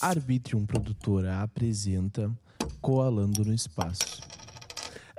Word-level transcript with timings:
Arbitrium 0.00 0.64
Produtora 0.64 1.42
apresenta 1.42 2.30
Coalando 2.80 3.44
no 3.44 3.52
Espaço. 3.52 4.20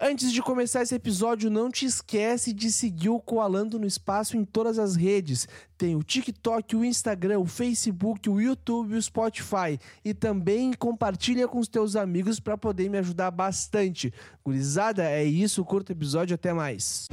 Antes 0.04 0.32
de 0.32 0.42
começar 0.42 0.82
esse 0.82 0.96
episódio, 0.96 1.52
não 1.52 1.70
te 1.70 1.86
esquece 1.86 2.52
de 2.52 2.72
seguir 2.72 3.10
o 3.10 3.20
Coalando 3.20 3.78
no 3.78 3.86
Espaço 3.86 4.36
em 4.36 4.44
todas 4.44 4.80
as 4.80 4.96
redes. 4.96 5.48
Tem 5.78 5.96
o 5.96 6.02
TikTok, 6.02 6.76
o 6.76 6.84
Instagram, 6.84 7.38
o 7.38 7.46
Facebook, 7.46 8.28
o 8.28 8.42
YouTube 8.42 8.96
o 8.96 9.02
Spotify. 9.02 9.80
E 10.04 10.16
também 10.16 10.74
compartilha 10.74 11.48
com 11.48 11.60
os 11.60 11.68
teus 11.68 11.96
amigos 11.96 12.40
para 12.40 12.58
poder 12.58 12.90
me 12.90 12.98
ajudar 12.98 13.30
bastante. 13.30 14.12
Gurizada, 14.44 15.04
é 15.08 15.24
isso. 15.24 15.64
Curta 15.64 15.94
o 15.94 15.96
episódio. 15.96 16.34
Até 16.34 16.52
mais. 16.52 17.08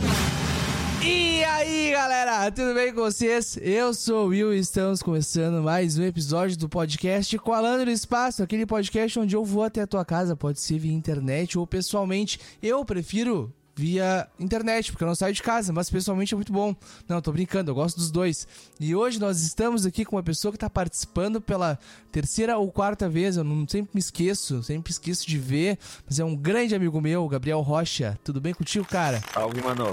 E 1.03 1.45
aí, 1.45 1.93
galera, 1.93 2.51
tudo 2.51 2.75
bem 2.75 2.93
com 2.93 3.03
vocês? 3.03 3.57
Eu 3.62 3.95
sou 3.95 4.27
o 4.27 4.29
Will 4.29 4.53
e 4.53 4.59
estamos 4.59 5.01
começando 5.01 5.62
mais 5.62 5.97
um 5.97 6.03
episódio 6.03 6.59
do 6.59 6.69
podcast 6.69 7.39
Coalando 7.39 7.85
no 7.85 7.91
Espaço, 7.91 8.43
aquele 8.43 8.67
podcast 8.67 9.19
onde 9.21 9.37
eu 9.37 9.45
vou 9.45 9.62
até 9.62 9.83
a 9.83 9.87
tua 9.87 10.05
casa, 10.05 10.34
pode 10.34 10.59
ser 10.59 10.79
via 10.79 10.92
internet 10.92 11.56
ou 11.56 11.66
pessoalmente. 11.66 12.41
Eu 12.61 12.84
prefiro 12.84 13.53
via 13.78 14.27
internet, 14.41 14.91
porque 14.91 15.05
eu 15.05 15.09
não 15.09 15.14
saio 15.14 15.32
de 15.32 15.41
casa, 15.41 15.73
mas 15.73 15.88
pessoalmente 15.88 16.34
é 16.34 16.36
muito 16.36 16.52
bom. 16.52 16.74
Não, 17.09 17.23
tô 17.23 17.30
brincando, 17.30 17.70
eu 17.70 17.74
gosto 17.77 17.96
dos 17.96 18.10
dois. 18.10 18.46
E 18.80 18.92
hoje 18.95 19.20
nós 19.20 19.41
estamos 19.41 19.86
aqui 19.86 20.05
com 20.05 20.16
uma 20.16 20.23
pessoa 20.23 20.50
que 20.50 20.59
tá 20.59 20.69
participando 20.69 21.41
pela 21.41 21.78
terceira 22.10 22.59
ou 22.59 22.72
quarta 22.72 23.09
vez, 23.09 23.36
eu 23.36 23.45
não 23.45 23.66
sempre 23.69 23.91
me 23.95 24.00
esqueço, 24.00 24.62
sempre 24.64 24.91
esqueço 24.91 25.27
de 25.27 25.38
ver, 25.38 25.78
mas 26.05 26.19
é 26.19 26.24
um 26.24 26.34
grande 26.34 26.74
amigo 26.74 27.00
meu, 27.00 27.28
Gabriel 27.28 27.60
Rocha. 27.60 28.19
Tudo 28.24 28.41
bem 28.41 28.52
contigo, 28.52 28.84
cara? 28.84 29.22
Salve, 29.33 29.62
mano. 29.62 29.84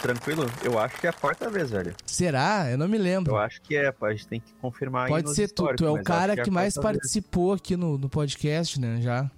Tranquilo? 0.00 0.44
Eu 0.62 0.78
acho 0.78 1.00
que 1.00 1.06
é 1.06 1.10
a 1.10 1.12
quarta 1.12 1.50
vez, 1.50 1.70
velho. 1.70 1.94
Será? 2.06 2.70
Eu 2.70 2.78
não 2.78 2.88
me 2.88 2.98
lembro. 2.98 3.32
Eu 3.32 3.38
acho 3.38 3.60
que 3.62 3.76
é, 3.76 3.88
a 3.88 4.10
gente 4.10 4.26
tem 4.26 4.40
que 4.40 4.52
confirmar 4.60 5.08
Pode 5.08 5.34
ser 5.34 5.48
tu, 5.50 5.66
tu 5.74 5.86
é 5.86 5.90
o 5.90 6.02
cara 6.02 6.34
que, 6.34 6.40
é 6.40 6.44
que 6.44 6.50
mais 6.50 6.74
participou 6.74 7.50
vez. 7.50 7.60
aqui 7.60 7.76
no, 7.76 7.98
no 7.98 8.08
podcast, 8.08 8.80
né, 8.80 9.00
já. 9.00 9.30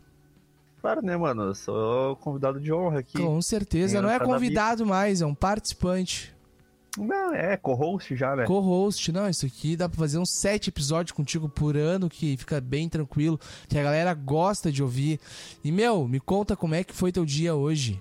Claro, 0.87 1.03
né, 1.03 1.17
mano? 1.17 1.43
Eu 1.47 1.55
sou 1.57 2.15
convidado 2.15 2.61
de 2.61 2.73
honra 2.73 3.01
aqui. 3.01 3.19
Com 3.19 3.43
certeza, 3.43 4.01
não 4.01 4.09
é 4.09 4.21
convidado 4.21 4.87
mais, 4.87 5.21
é 5.21 5.27
um 5.27 5.35
participante. 5.35 6.33
Não, 6.97 7.35
é 7.35 7.57
co-host 7.57 8.15
já, 8.15 8.37
né? 8.37 8.45
Co-host, 8.45 9.11
não, 9.11 9.29
isso 9.29 9.45
aqui 9.45 9.77
dá 9.77 9.89
pra 9.89 9.99
fazer 9.99 10.19
uns 10.19 10.31
sete 10.31 10.71
episódios 10.71 11.11
contigo 11.11 11.49
por 11.49 11.77
ano, 11.77 12.09
que 12.09 12.37
fica 12.37 12.61
bem 12.61 12.89
tranquilo, 12.89 13.37
que 13.69 13.77
a 13.77 13.83
galera 13.83 14.15
gosta 14.15 14.71
de 14.71 14.81
ouvir. 14.81 15.19
E, 15.65 15.73
meu, 15.73 16.07
me 16.07 16.21
conta 16.21 16.55
como 16.55 16.77
é 16.77 16.85
que 16.85 16.95
foi 16.95 17.11
teu 17.11 17.25
dia 17.25 17.53
hoje. 17.53 18.01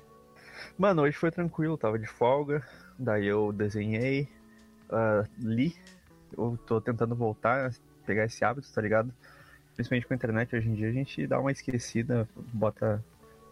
Mano, 0.78 1.02
hoje 1.02 1.18
foi 1.18 1.32
tranquilo, 1.32 1.80
tava 1.80 1.98
de 1.98 2.06
folga, 2.06 2.64
daí 3.00 3.26
eu 3.26 3.52
desenhei, 3.52 4.30
uh, 4.92 5.28
li, 5.40 5.76
eu 6.38 6.56
tô 6.68 6.80
tentando 6.80 7.16
voltar, 7.16 7.74
pegar 8.06 8.26
esse 8.26 8.46
hábito, 8.46 8.68
tá 8.72 8.80
ligado? 8.80 9.12
Principalmente 9.76 10.08
com 10.08 10.14
a 10.14 10.16
internet, 10.16 10.56
hoje 10.56 10.70
em 10.70 10.74
dia 10.74 10.90
a 10.90 10.92
gente 10.92 11.28
dá 11.28 11.40
uma 11.40 11.52
esquecida, 11.52 12.28
bota 12.54 13.04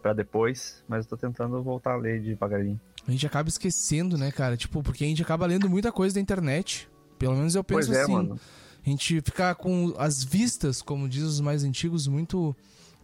pra 0.02 0.12
depois, 0.12 0.82
mas 0.88 1.04
eu 1.04 1.10
tô 1.10 1.16
tentando 1.16 1.62
voltar 1.62 1.92
a 1.92 1.96
ler 1.96 2.20
devagarinho. 2.20 2.80
A 3.06 3.10
gente 3.10 3.26
acaba 3.26 3.48
esquecendo, 3.48 4.16
né, 4.16 4.30
cara? 4.30 4.56
Tipo, 4.56 4.82
porque 4.82 5.04
a 5.04 5.06
gente 5.06 5.22
acaba 5.22 5.46
lendo 5.46 5.68
muita 5.68 5.92
coisa 5.92 6.14
da 6.14 6.20
internet. 6.20 6.88
Pelo 7.18 7.36
menos 7.36 7.54
eu 7.54 7.62
penso 7.62 7.88
pois 7.88 7.98
é, 7.98 8.02
assim. 8.02 8.12
Mano. 8.12 8.40
A 8.84 8.90
gente 8.90 9.20
fica 9.22 9.54
com 9.54 9.94
as 9.98 10.22
vistas, 10.22 10.82
como 10.82 11.08
diz 11.08 11.22
os 11.22 11.40
mais 11.40 11.64
antigos, 11.64 12.06
muito 12.06 12.54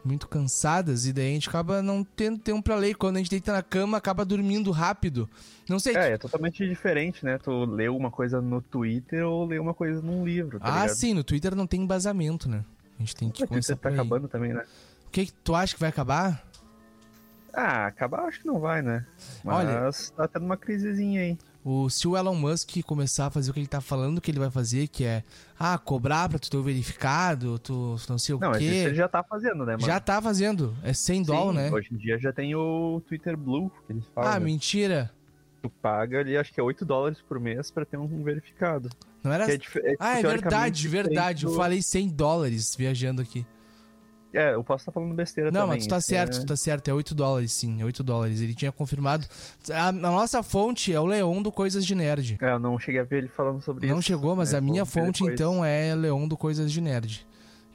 muito 0.02 0.28
cansadas 0.28 1.04
e 1.06 1.12
daí 1.12 1.30
a 1.30 1.34
gente 1.34 1.48
acaba 1.48 1.82
não 1.82 2.02
tendo 2.02 2.38
tempo 2.38 2.62
pra 2.62 2.74
ler. 2.74 2.94
Quando 2.94 3.16
a 3.16 3.18
gente 3.18 3.30
deita 3.30 3.52
na 3.52 3.62
cama, 3.62 3.98
acaba 3.98 4.24
dormindo 4.24 4.70
rápido. 4.70 5.28
Não 5.68 5.78
sei. 5.78 5.96
É, 5.96 6.12
é 6.12 6.18
totalmente 6.18 6.66
diferente, 6.66 7.24
né? 7.24 7.38
Tu 7.38 7.64
lê 7.66 7.88
uma 7.88 8.10
coisa 8.10 8.40
no 8.40 8.60
Twitter 8.60 9.26
ou 9.26 9.46
lê 9.46 9.58
uma 9.58 9.74
coisa 9.74 10.00
num 10.00 10.24
livro. 10.24 10.58
Tá 10.58 10.66
ah, 10.66 10.82
ligado? 10.82 10.96
sim, 10.96 11.14
no 11.14 11.24
Twitter 11.24 11.54
não 11.54 11.66
tem 11.66 11.82
embasamento, 11.82 12.48
né? 12.48 12.64
A 13.00 13.02
gente 13.02 13.16
tem 13.16 13.30
que. 13.30 13.42
O 13.42 13.46
Twitter 13.46 13.76
tá 13.78 13.88
acabando 13.88 14.28
também, 14.28 14.52
né? 14.52 14.62
O 15.06 15.10
que, 15.10 15.26
que 15.26 15.32
tu 15.32 15.54
acha 15.54 15.74
que 15.74 15.80
vai 15.80 15.88
acabar? 15.88 16.46
Ah, 17.52 17.86
acabar 17.86 18.26
acho 18.26 18.40
que 18.40 18.46
não 18.46 18.60
vai, 18.60 18.82
né? 18.82 19.06
Mas 19.42 19.56
Olha, 19.56 19.90
tá 20.16 20.28
tendo 20.28 20.44
uma 20.44 20.56
crisezinha 20.56 21.22
aí. 21.22 21.38
O, 21.64 21.88
se 21.88 22.06
o 22.06 22.16
Elon 22.16 22.34
Musk 22.34 22.82
começar 22.86 23.26
a 23.26 23.30
fazer 23.30 23.50
o 23.50 23.54
que 23.54 23.60
ele 23.60 23.66
tá 23.66 23.80
falando 23.80 24.20
que 24.20 24.30
ele 24.30 24.38
vai 24.38 24.50
fazer, 24.50 24.86
que 24.88 25.04
é 25.04 25.24
ah, 25.58 25.76
cobrar 25.78 26.28
pra 26.28 26.38
tu 26.38 26.50
ter 26.50 26.56
o 26.58 26.62
verificado, 26.62 27.58
tu 27.58 27.96
não 28.08 28.18
sei 28.18 28.34
o 28.34 28.38
não, 28.38 28.52
quê. 28.52 28.58
Não, 28.58 28.72
ele 28.72 28.94
já 28.94 29.08
tá 29.08 29.22
fazendo, 29.22 29.64
né, 29.64 29.72
mano? 29.72 29.86
Já 29.86 29.98
tá 29.98 30.20
fazendo. 30.20 30.76
É 30.82 30.92
100 30.92 31.22
dólares, 31.22 31.70
né? 31.70 31.76
Hoje 31.76 31.88
em 31.92 31.96
dia 31.96 32.18
já 32.18 32.32
tem 32.32 32.54
o 32.54 33.02
Twitter 33.06 33.36
Blue, 33.36 33.70
que 33.86 33.94
eles 33.94 34.04
falam. 34.14 34.30
Ah, 34.30 34.38
né? 34.38 34.44
mentira. 34.44 35.10
Tu 35.62 35.68
paga 35.68 36.20
ali, 36.20 36.36
acho 36.36 36.52
que 36.52 36.60
é 36.60 36.62
8 36.62 36.84
dólares 36.84 37.20
por 37.20 37.40
mês 37.40 37.70
pra 37.70 37.84
ter 37.84 37.96
um 37.96 38.22
verificado. 38.22 38.88
Não 39.22 39.32
era. 39.32 39.50
É, 39.50 39.54
é, 39.54 39.96
ah, 39.98 40.18
é 40.18 40.22
verdade, 40.22 40.88
verdade. 40.88 41.44
Do... 41.44 41.52
Eu 41.52 41.56
falei 41.56 41.82
100 41.82 42.08
dólares 42.08 42.74
viajando 42.74 43.20
aqui. 43.20 43.46
É, 44.32 44.54
eu 44.54 44.62
posso 44.62 44.82
estar 44.82 44.92
falando 44.92 45.12
besteira 45.12 45.50
não, 45.50 45.62
também. 45.62 45.70
Não, 45.70 45.76
mas 45.76 45.86
tu 45.86 45.90
tá 45.90 46.00
certo, 46.00 46.36
é... 46.36 46.40
tu 46.40 46.46
tá 46.46 46.56
certo. 46.56 46.88
É 46.88 46.94
8 46.94 47.14
dólares, 47.14 47.52
sim. 47.52 47.80
É 47.80 47.84
8 47.84 48.02
dólares. 48.02 48.40
Ele 48.40 48.54
tinha 48.54 48.70
confirmado. 48.70 49.26
A, 49.72 49.88
a, 49.88 49.92
nossa 49.92 50.42
fonte 50.42 50.92
é 50.92 51.00
o 51.00 51.04
Leon 51.04 51.42
do 51.42 51.50
Coisas 51.50 51.84
de 51.84 51.94
Nerd. 51.94 52.38
É, 52.40 52.52
eu 52.52 52.58
não 52.58 52.78
cheguei 52.78 53.00
a 53.00 53.04
ver 53.04 53.18
ele 53.18 53.28
falando 53.28 53.60
sobre 53.60 53.86
não 53.86 53.88
isso. 53.88 53.94
Não 53.96 54.02
chegou, 54.02 54.36
mas 54.36 54.54
é, 54.54 54.58
a 54.58 54.60
minha 54.60 54.84
fonte, 54.84 55.24
então, 55.24 55.64
é 55.64 55.94
Leon 55.94 56.28
do 56.28 56.36
Coisas 56.36 56.70
de 56.70 56.80
Nerd. 56.80 57.26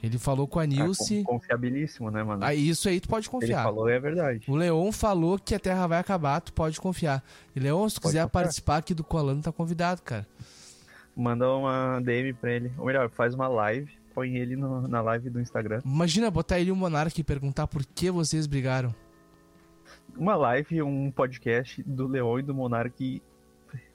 Ele 0.02 0.18
falou 0.18 0.46
com 0.46 0.60
a 0.60 0.66
Nilce. 0.66 1.22
Ah, 1.22 1.28
confiabilíssimo, 1.28 2.10
né, 2.10 2.22
mano? 2.22 2.44
Ah, 2.44 2.54
isso 2.54 2.88
aí 2.88 3.00
tu 3.00 3.08
pode 3.08 3.28
confiar. 3.28 3.60
Ele 3.60 3.64
falou 3.64 3.88
é 3.88 3.98
verdade. 3.98 4.44
O 4.48 4.54
Leon 4.54 4.92
falou 4.92 5.38
que 5.38 5.54
a 5.54 5.58
Terra 5.58 5.86
vai 5.86 5.98
acabar, 5.98 6.40
tu 6.40 6.52
pode 6.52 6.80
confiar. 6.80 7.24
E 7.54 7.60
Leon, 7.60 7.88
se 7.88 7.96
tu 7.96 8.02
quiser 8.02 8.24
confiar. 8.24 8.28
participar 8.28 8.76
aqui 8.76 8.94
do 8.94 9.02
Colando, 9.02 9.42
tá 9.42 9.52
convidado, 9.52 10.02
cara. 10.02 10.26
Manda 11.16 11.50
uma 11.50 12.00
DM 12.00 12.32
pra 12.34 12.52
ele. 12.52 12.70
Ou 12.76 12.86
melhor, 12.86 13.08
faz 13.10 13.34
uma 13.34 13.48
live 13.48 13.90
põe 14.16 14.34
ele 14.34 14.56
no, 14.56 14.88
na 14.88 15.02
live 15.02 15.28
do 15.28 15.38
Instagram. 15.38 15.82
Imagina 15.84 16.30
botar 16.30 16.58
ele 16.58 16.70
e 16.70 16.72
o 16.72 16.76
Monark 16.76 17.20
e 17.20 17.22
perguntar 17.22 17.66
por 17.66 17.84
que 17.84 18.10
vocês 18.10 18.46
brigaram. 18.46 18.94
Uma 20.16 20.34
live, 20.34 20.80
um 20.80 21.10
podcast 21.10 21.82
do 21.82 22.08
Leon 22.08 22.38
e 22.38 22.42
do 22.42 22.54
Monark, 22.54 23.22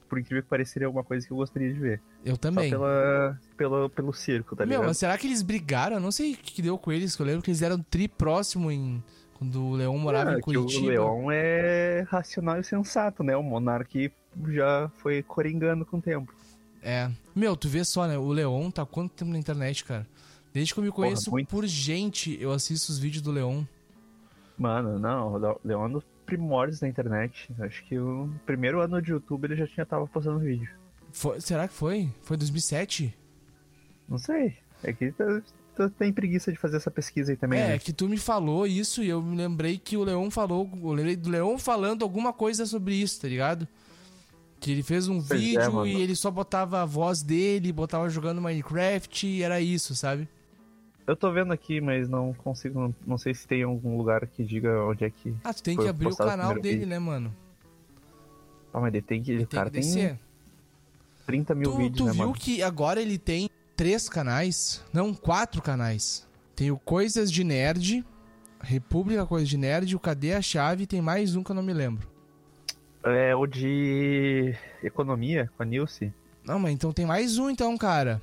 por 0.08 0.20
incrível 0.20 0.44
que 0.44 0.48
pareça, 0.48 0.74
seria 0.74 0.88
uma 0.88 1.04
coisa 1.04 1.26
que 1.26 1.34
eu 1.34 1.38
gostaria 1.38 1.74
de 1.74 1.80
ver. 1.80 2.02
Eu 2.24 2.38
também. 2.38 2.70
Só 2.70 2.78
pela, 2.78 3.40
pelo, 3.58 3.90
pelo 3.90 4.14
circo, 4.14 4.56
tá 4.56 4.64
ligado? 4.64 4.82
Meu, 4.82 4.88
mas 4.90 5.00
será 5.00 5.18
que 5.18 5.26
eles 5.26 5.42
brigaram? 5.42 5.96
Eu 5.96 6.02
não 6.02 6.12
sei 6.12 6.34
o 6.34 6.38
que 6.38 6.62
deu 6.62 6.78
com 6.78 6.92
eles, 6.92 7.16
que 7.16 7.22
eu 7.24 7.26
lembro 7.26 7.42
que 7.42 7.50
eles 7.50 7.64
eram 7.64 7.82
tri 7.82 8.08
próximo 8.08 8.70
em... 8.70 9.04
Quando 9.34 9.60
o 9.60 9.74
Leon 9.74 9.98
morava 9.98 10.34
é, 10.34 10.38
em 10.38 10.40
Curitiba. 10.40 10.86
o 10.86 10.88
Leon 10.88 11.32
é 11.32 12.06
racional 12.08 12.60
e 12.60 12.64
sensato, 12.64 13.24
né? 13.24 13.36
O 13.36 13.42
Monark 13.42 14.12
já 14.50 14.88
foi 14.98 15.24
coringando 15.24 15.84
com 15.84 15.98
o 15.98 16.02
tempo. 16.02 16.32
É. 16.82 17.10
Meu, 17.36 17.56
tu 17.56 17.68
vê 17.68 17.84
só, 17.84 18.08
né? 18.08 18.18
O 18.18 18.30
Leon 18.30 18.72
tá 18.72 18.86
quanto 18.86 19.14
tempo 19.14 19.32
na 19.32 19.38
internet, 19.38 19.84
cara? 19.86 20.08
Desde 20.54 20.74
que 20.74 20.80
eu 20.80 20.84
me 20.84 20.92
conheço 20.92 21.30
Porra, 21.30 21.46
por 21.46 21.66
gente, 21.66 22.38
eu 22.42 22.52
assisto 22.52 22.92
os 22.92 23.00
vídeos 23.00 23.22
do 23.22 23.32
Leon. 23.32 23.64
Mano, 24.58 25.00
não, 25.00 25.34
o 25.34 25.60
Leon 25.64 25.84
é 25.84 25.88
um 25.88 25.92
dos 25.92 26.04
primórdios 26.26 26.80
da 26.80 26.88
internet. 26.88 27.50
Acho 27.60 27.84
que 27.86 27.98
o 27.98 28.30
primeiro 28.46 28.82
ano 28.82 29.02
de 29.02 29.12
YouTube 29.12 29.46
ele 29.46 29.56
já 29.56 29.68
tinha 29.68 29.86
tava 29.86 30.06
postando 30.08 30.40
vídeo. 30.40 30.70
Foi, 31.12 31.40
será 31.40 31.68
que 31.68 31.74
foi? 31.74 32.10
Foi 32.22 32.38
2007? 32.38 33.18
Não 34.08 34.18
sei. 34.18 34.58
É 34.84 34.92
que 34.92 35.12
tu, 35.12 35.44
tu 35.76 35.90
tem 35.90 36.12
preguiça 36.12 36.52
de 36.52 36.58
fazer 36.58 36.78
essa 36.78 36.92
pesquisa 36.92 37.32
aí 37.32 37.38
também. 37.38 37.60
É, 37.60 37.68
né? 37.70 37.80
que 37.80 37.94
tu 37.94 38.08
me 38.08 38.18
falou 38.18 38.66
isso 38.66 39.04
e 39.04 39.10
eu 39.10 39.22
me 39.22 39.36
lembrei 39.36 39.78
que 39.78 39.96
o 39.96 40.04
Leon 40.04 40.30
falou. 40.30 40.70
Eu 40.82 40.92
lembrei 40.92 41.16
do 41.16 41.30
Leon 41.30 41.58
falando 41.58 42.04
alguma 42.04 42.34
coisa 42.34 42.66
sobre 42.66 42.96
isso, 42.96 43.22
tá 43.22 43.28
ligado? 43.28 43.68
Que 44.62 44.72
ele 44.72 44.84
fez 44.84 45.10
um 45.10 45.22
pois 45.22 45.32
é, 45.32 45.36
vídeo 45.36 45.86
é, 45.86 45.90
e 45.90 46.02
ele 46.02 46.16
só 46.16 46.30
botava 46.30 46.82
a 46.84 46.86
voz 46.86 47.24
dele, 47.24 47.74
botava 47.74 48.08
jogando 48.10 48.40
Minecraft 48.40 49.28
e 49.28 49.42
era 49.42 49.60
isso, 49.60 49.96
sabe? 49.96 50.30
Eu 51.08 51.16
tô 51.16 51.32
vendo 51.32 51.52
aqui, 51.52 51.82
mas 51.82 52.08
não 52.08 52.32
consigo. 52.32 52.94
Não 53.06 53.18
sei 53.18 53.34
se 53.34 53.48
tem 53.48 53.64
algum 53.64 53.98
lugar 53.98 54.28
que 54.28 54.44
diga 54.44 54.84
onde 54.84 55.04
é 55.04 55.10
que. 55.10 55.36
Ah, 55.44 55.52
tu 55.52 55.64
tem 55.64 55.76
que 55.76 55.88
abrir 55.88 56.08
o 56.08 56.16
canal 56.16 56.52
o 56.52 56.62
dele, 56.62 56.76
vídeo. 56.76 56.90
né, 56.90 57.00
mano? 57.00 57.36
Ah, 58.72 58.80
mas 58.80 58.94
ele 58.94 59.02
tem 59.02 59.22
que. 59.22 59.32
Ele, 59.32 59.46
cara 59.48 59.72
tem, 59.72 59.82
tem 59.82 60.20
30 61.26 61.56
mil 61.56 61.72
tu, 61.72 61.78
vídeos, 61.78 61.98
tu 61.98 62.06
né, 62.06 62.12
viu 62.12 62.22
mano? 62.22 62.34
que 62.34 62.62
agora 62.62 63.02
ele 63.02 63.18
tem 63.18 63.50
três 63.76 64.08
canais? 64.08 64.86
Não, 64.94 65.12
quatro 65.12 65.60
canais. 65.60 66.28
Tem 66.56 66.70
o 66.70 66.78
Coisas 66.78 67.32
de 67.32 67.44
Nerd, 67.44 68.06
República 68.62 69.26
Coisas 69.26 69.50
de 69.50 69.58
Nerd, 69.58 69.96
o 69.96 70.00
Cadê 70.00 70.34
a 70.34 70.42
Chave 70.42 70.84
e 70.84 70.88
tem 70.88 71.02
mais 71.02 71.36
um 71.36 71.44
que 71.44 71.50
eu 71.50 71.56
não 71.56 71.64
me 71.64 71.74
lembro. 71.74 72.11
É 73.04 73.36
o 73.36 73.48
de 73.48 74.56
economia, 74.84 75.50
com 75.58 75.64
a 75.64 75.66
Nilce. 75.66 76.14
Não, 76.46 76.60
mas 76.60 76.74
então 76.74 76.92
tem 76.92 77.06
mais 77.06 77.38
um 77.38 77.50
então, 77.50 77.78
cara. 77.78 78.22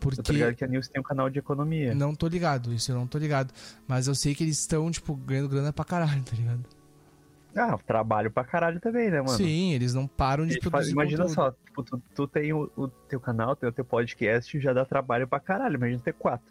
Porque... 0.00 0.20
Eu 0.20 0.24
tô 0.24 0.32
ligado 0.32 0.54
que 0.54 0.64
a 0.64 0.68
Nilce 0.68 0.90
tem 0.90 1.00
um 1.00 1.04
canal 1.04 1.28
de 1.28 1.38
economia. 1.38 1.94
Não 1.94 2.14
tô 2.14 2.26
ligado, 2.28 2.72
isso 2.72 2.90
eu 2.90 2.96
não 2.96 3.06
tô 3.06 3.18
ligado. 3.18 3.52
Mas 3.86 4.06
eu 4.06 4.14
sei 4.14 4.34
que 4.34 4.44
eles 4.44 4.58
estão, 4.58 4.90
tipo, 4.90 5.14
ganhando 5.14 5.48
grana 5.48 5.72
pra 5.72 5.84
caralho, 5.84 6.22
tá 6.22 6.36
ligado? 6.36 6.64
Ah, 7.56 7.76
trabalho 7.78 8.30
pra 8.30 8.44
caralho 8.44 8.78
também, 8.78 9.10
né, 9.10 9.20
mano? 9.20 9.36
Sim, 9.36 9.72
eles 9.72 9.94
não 9.94 10.06
param 10.06 10.46
de 10.46 10.58
produzir 10.60 10.92
Imagina 10.92 11.24
conteúdo. 11.24 11.34
só, 11.34 11.50
tipo, 11.50 11.82
tu, 11.82 12.02
tu 12.14 12.28
tem 12.28 12.52
o, 12.52 12.70
o, 12.76 12.88
teu 12.88 13.18
canal, 13.18 13.56
tem 13.56 13.68
o 13.68 13.72
teu 13.72 13.84
podcast, 13.84 14.60
já 14.60 14.72
dá 14.72 14.84
trabalho 14.84 15.26
pra 15.26 15.40
caralho, 15.40 15.74
imagina 15.74 16.00
ter 16.00 16.12
quatro. 16.12 16.46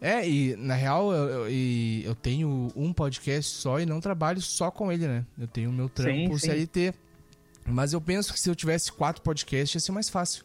É, 0.00 0.28
e 0.28 0.56
na 0.56 0.74
real, 0.74 1.12
eu, 1.12 1.48
eu, 1.48 1.50
eu 2.04 2.14
tenho 2.14 2.68
um 2.74 2.92
podcast 2.92 3.54
só 3.54 3.80
e 3.80 3.86
não 3.86 4.00
trabalho 4.00 4.40
só 4.40 4.70
com 4.70 4.90
ele, 4.90 5.06
né? 5.06 5.24
Eu 5.38 5.46
tenho 5.46 5.70
o 5.70 5.72
meu 5.72 5.88
trampo 5.88 6.38
sim, 6.38 6.38
sim. 6.38 6.50
CLT. 6.50 6.94
Mas 7.64 7.92
eu 7.92 8.00
penso 8.00 8.32
que 8.32 8.40
se 8.40 8.48
eu 8.48 8.54
tivesse 8.54 8.90
quatro 8.92 9.22
podcasts 9.22 9.74
ia 9.74 9.80
ser 9.80 9.92
mais 9.92 10.08
fácil. 10.08 10.44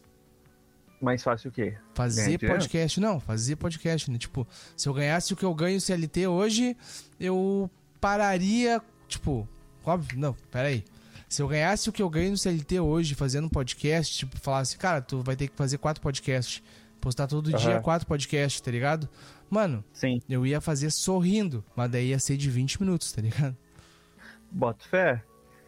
Mais 1.00 1.22
fácil 1.22 1.50
o 1.50 1.52
quê? 1.52 1.76
Fazer 1.94 2.22
Ganhar 2.24 2.38
dinheiro? 2.38 2.54
podcast. 2.58 3.00
Não, 3.00 3.20
fazer 3.20 3.56
podcast, 3.56 4.10
né? 4.10 4.18
Tipo, 4.18 4.46
se 4.76 4.88
eu 4.88 4.94
ganhasse 4.94 5.32
o 5.32 5.36
que 5.36 5.44
eu 5.44 5.54
ganho 5.54 5.80
CLT 5.80 6.26
hoje, 6.26 6.76
eu 7.20 7.70
pararia. 8.00 8.80
Tipo, 9.06 9.46
óbvio, 9.84 10.18
não, 10.18 10.34
peraí. 10.50 10.84
Se 11.28 11.42
eu 11.42 11.48
ganhasse 11.48 11.88
o 11.90 11.92
que 11.92 12.02
eu 12.02 12.08
ganho 12.08 12.30
no 12.30 12.38
CLT 12.38 12.80
hoje 12.80 13.14
fazendo 13.14 13.50
podcast, 13.50 14.16
tipo, 14.16 14.38
falasse, 14.38 14.76
cara, 14.78 15.02
tu 15.02 15.22
vai 15.22 15.36
ter 15.36 15.48
que 15.48 15.56
fazer 15.56 15.76
quatro 15.78 16.00
podcasts. 16.02 16.62
Postar 17.00 17.26
todo 17.26 17.50
Aham. 17.50 17.58
dia 17.58 17.80
quatro 17.80 18.06
podcasts, 18.06 18.60
tá 18.60 18.70
ligado? 18.70 19.08
Mano, 19.50 19.84
Sim. 19.92 20.20
eu 20.28 20.46
ia 20.46 20.60
fazer 20.60 20.90
sorrindo, 20.90 21.64
mas 21.76 21.90
daí 21.90 22.08
ia 22.08 22.18
ser 22.18 22.36
de 22.36 22.50
20 22.50 22.80
minutos, 22.80 23.12
tá 23.12 23.20
ligado? 23.20 23.56
Boto 24.50 24.88
fé. 24.88 25.22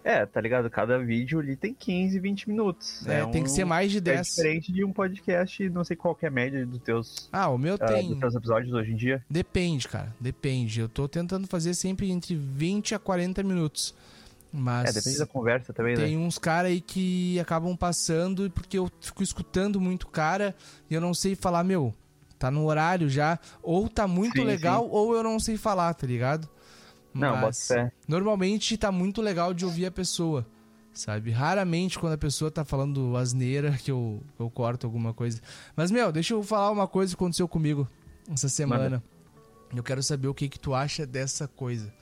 É, 0.05 0.25
tá 0.25 0.41
ligado? 0.41 0.71
Cada 0.71 0.99
vídeo 0.99 1.39
ali 1.41 1.55
tem 1.56 1.75
15, 1.75 2.19
20 2.19 2.49
minutos. 2.49 3.06
É, 3.06 3.27
tem 3.27 3.43
que 3.43 3.50
ser 3.50 3.65
mais 3.65 3.91
de 3.91 3.99
É 3.99 4.00
10. 4.00 4.27
diferente 4.29 4.73
de 4.73 4.85
um 4.85 4.93
podcast, 4.93 5.69
não 5.69 5.85
sei 5.85 5.97
qual 5.97 6.15
que 6.15 6.25
é 6.25 6.29
a 6.29 6.31
média 6.31 6.65
dos 6.65 6.81
teus, 6.81 7.29
Ah, 7.33 7.49
o 7.50 7.59
meu 7.59 7.75
ah, 7.75 7.87
tem. 7.87 8.09
dos 8.11 8.19
teus 8.19 8.35
episódios 8.35 8.73
hoje 8.73 8.93
em 8.93 8.97
dia. 8.97 9.23
Depende, 9.29 9.87
cara. 9.87 10.15
Depende. 10.19 10.81
Eu 10.81 10.89
tô 10.89 11.06
tentando 11.09 11.47
fazer 11.47 11.75
sempre 11.75 12.11
entre 12.11 12.35
20 12.35 12.95
a 12.95 12.99
40 12.99 13.43
minutos. 13.43 13.95
Mas 14.50 14.89
É, 14.89 14.93
depende 14.95 15.19
da 15.19 15.27
conversa 15.27 15.75
também, 15.75 15.95
tem 15.95 16.17
né? 16.17 16.25
uns 16.27 16.39
cara 16.39 16.69
aí 16.69 16.81
que 16.81 17.39
acabam 17.39 17.77
passando 17.77 18.50
porque 18.50 18.79
eu 18.79 18.91
fico 19.03 19.23
escutando 19.23 19.79
muito 19.79 20.06
cara 20.09 20.55
e 20.89 20.95
eu 20.95 21.03
não 21.03 21.12
sei 21.12 21.35
falar, 21.35 21.62
meu, 21.65 21.93
tá 22.39 22.50
no 22.50 22.65
horário 22.65 23.11
já. 23.11 23.39
Ou 23.62 23.91
tá 23.91 24.09
muito 24.09 24.39
Sim, 24.39 24.45
legal, 24.45 24.89
ou 24.89 25.15
eu 25.15 25.23
não 25.23 25.39
sei 25.39 25.59
falar, 25.59 25.93
tá 25.93 26.06
ligado? 26.06 26.49
Não, 27.15 27.33
boto 27.35 27.47
Mas 27.47 27.67
fé. 27.67 27.93
normalmente 28.07 28.77
tá 28.77 28.93
muito 28.93 29.21
legal 29.21 29.53
de 29.55 29.65
ouvir 29.65 29.87
a 29.87 29.91
pessoa. 29.91 30.47
Sabe? 30.93 31.31
Raramente 31.31 31.99
quando 31.99 32.15
a 32.15 32.19
pessoa 32.19 32.51
tá 32.51 32.65
falando 32.65 33.17
asneira 33.17 33.73
que 33.73 33.91
eu, 33.91 34.21
eu 34.39 34.51
corto 34.51 34.87
alguma 34.87 35.15
coisa. 35.15 35.41
Mas, 35.77 35.91
meu, 35.91 36.11
deixa 36.11 36.35
eu 36.35 36.43
falar 36.43 36.71
uma 36.71 36.89
coisa 36.89 37.15
que 37.15 37.23
aconteceu 37.23 37.47
comigo 37.47 37.89
essa 38.33 38.49
semana. 38.49 39.03
Eu 39.75 39.83
quero 39.83 40.03
saber 40.03 40.29
o 40.29 40.35
que 40.35 40.49
que 40.49 40.59
tu 40.59 40.75
acha 40.75 41.07
dessa 41.07 41.47
coisa. 41.47 41.93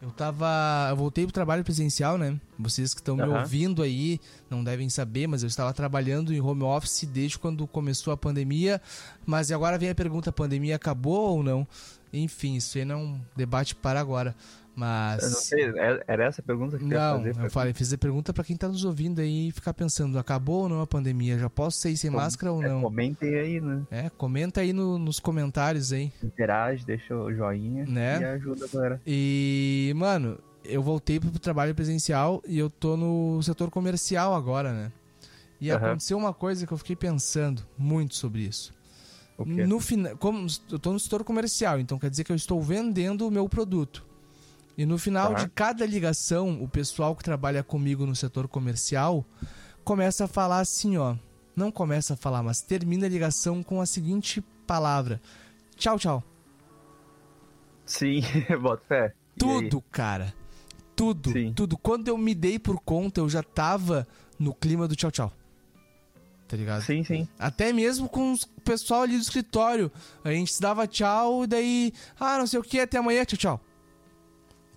Eu 0.00 0.12
tava. 0.12 0.86
Eu 0.90 0.96
voltei 0.96 1.24
pro 1.24 1.32
trabalho 1.32 1.64
presencial, 1.64 2.16
né? 2.16 2.40
Vocês 2.56 2.94
que 2.94 3.00
estão 3.00 3.16
me 3.16 3.22
Aham. 3.22 3.40
ouvindo 3.40 3.82
aí 3.82 4.20
não 4.48 4.62
devem 4.62 4.88
saber, 4.88 5.26
mas 5.26 5.42
eu 5.42 5.48
estava 5.48 5.72
trabalhando 5.72 6.32
em 6.32 6.40
home 6.40 6.62
office 6.62 7.04
desde 7.12 7.36
quando 7.38 7.66
começou 7.66 8.12
a 8.12 8.16
pandemia. 8.16 8.80
Mas 9.26 9.50
agora 9.50 9.76
vem 9.76 9.90
a 9.90 9.94
pergunta: 9.96 10.30
a 10.30 10.32
pandemia 10.32 10.76
acabou 10.76 11.38
ou 11.38 11.42
não? 11.42 11.66
Enfim, 12.12 12.56
isso 12.56 12.78
aí 12.78 12.84
não 12.84 12.94
é 12.94 12.98
um 13.02 13.20
debate 13.36 13.74
para 13.74 14.00
agora. 14.00 14.34
Mas. 14.74 15.24
Eu 15.24 15.30
não 15.30 15.38
sei, 15.40 15.64
é- 15.76 16.04
era 16.06 16.24
essa 16.26 16.40
a 16.40 16.44
pergunta 16.44 16.78
que 16.78 16.84
tu 16.84 16.90
ia 16.92 16.98
Não, 16.98 17.18
fazer? 17.18 17.44
eu 17.46 17.50
falei, 17.50 17.72
fiz 17.74 17.92
a 17.92 17.98
pergunta 17.98 18.32
pra 18.32 18.44
quem 18.44 18.56
tá 18.56 18.68
nos 18.68 18.84
ouvindo 18.84 19.20
aí 19.20 19.48
e 19.48 19.50
ficar 19.52 19.74
pensando, 19.74 20.16
acabou 20.18 20.62
ou 20.62 20.68
não 20.68 20.80
a 20.80 20.86
pandemia? 20.86 21.36
Já 21.36 21.50
posso 21.50 21.78
sair 21.80 21.96
sem 21.96 22.10
Com- 22.12 22.16
máscara 22.16 22.52
ou 22.52 22.62
É, 22.62 22.68
não? 22.68 22.80
comentem 22.82 23.34
aí, 23.34 23.60
né? 23.60 23.82
É, 23.90 24.08
comenta 24.10 24.60
aí 24.60 24.72
no- 24.72 24.96
nos 24.96 25.18
comentários 25.18 25.92
aí. 25.92 26.12
Interage, 26.22 26.84
deixa 26.86 27.12
o 27.16 27.34
joinha 27.34 27.84
Né? 27.86 28.20
e 28.20 28.24
ajuda 28.24 28.66
a 28.66 28.68
galera. 28.68 29.02
E, 29.04 29.92
mano, 29.96 30.38
eu 30.64 30.80
voltei 30.80 31.18
pro 31.18 31.30
trabalho 31.40 31.74
presencial 31.74 32.40
e 32.46 32.56
eu 32.56 32.70
tô 32.70 32.96
no 32.96 33.42
setor 33.42 33.70
comercial 33.72 34.32
agora, 34.32 34.72
né? 34.72 34.92
E 35.60 35.72
Aham. 35.72 35.86
aconteceu 35.88 36.16
uma 36.16 36.32
coisa 36.32 36.64
que 36.64 36.72
eu 36.72 36.78
fiquei 36.78 36.94
pensando 36.94 37.62
muito 37.76 38.14
sobre 38.14 38.42
isso. 38.42 38.72
No 39.46 39.78
final, 39.78 40.16
como 40.16 40.46
eu 40.70 40.78
tô 40.78 40.92
no 40.92 40.98
setor 40.98 41.22
comercial, 41.22 41.78
então 41.78 41.98
quer 41.98 42.10
dizer 42.10 42.24
que 42.24 42.32
eu 42.32 42.36
estou 42.36 42.60
vendendo 42.60 43.26
o 43.26 43.30
meu 43.30 43.48
produto. 43.48 44.04
E 44.76 44.84
no 44.86 44.98
final 44.98 45.32
Tá. 45.32 45.44
de 45.44 45.48
cada 45.50 45.86
ligação, 45.86 46.62
o 46.62 46.68
pessoal 46.68 47.14
que 47.14 47.22
trabalha 47.22 47.62
comigo 47.62 48.04
no 48.06 48.14
setor 48.16 48.48
comercial 48.48 49.24
começa 49.84 50.24
a 50.24 50.28
falar 50.28 50.60
assim, 50.60 50.96
ó. 50.96 51.16
Não 51.56 51.70
começa 51.72 52.14
a 52.14 52.16
falar, 52.16 52.42
mas 52.42 52.60
termina 52.62 53.06
a 53.06 53.08
ligação 53.08 53.62
com 53.64 53.80
a 53.80 53.86
seguinte 53.86 54.40
palavra: 54.66 55.20
Tchau, 55.76 55.98
tchau. 55.98 56.22
Sim, 57.84 58.20
boto 58.62 58.84
fé. 58.86 59.12
Tudo, 59.36 59.80
cara. 59.90 60.34
Tudo, 60.94 61.32
Sim. 61.32 61.52
tudo. 61.54 61.76
Quando 61.76 62.08
eu 62.08 62.18
me 62.18 62.34
dei 62.34 62.58
por 62.58 62.80
conta, 62.80 63.20
eu 63.20 63.28
já 63.28 63.42
tava 63.42 64.06
no 64.38 64.52
clima 64.54 64.86
do 64.88 64.94
tchau, 64.96 65.10
tchau. 65.10 65.32
Tá 66.48 66.56
ligado? 66.56 66.82
Sim, 66.82 67.04
sim. 67.04 67.28
Até 67.38 67.72
mesmo 67.72 68.08
com 68.08 68.32
o 68.32 68.60
pessoal 68.62 69.02
ali 69.02 69.16
do 69.16 69.20
escritório. 69.20 69.92
A 70.24 70.30
gente 70.30 70.52
se 70.52 70.60
dava 70.60 70.86
tchau 70.86 71.44
e 71.44 71.46
daí, 71.46 71.92
ah, 72.18 72.38
não 72.38 72.46
sei 72.46 72.58
o 72.58 72.62
que, 72.62 72.80
até 72.80 72.96
amanhã, 72.96 73.22
tchau, 73.24 73.38
tchau. 73.38 73.60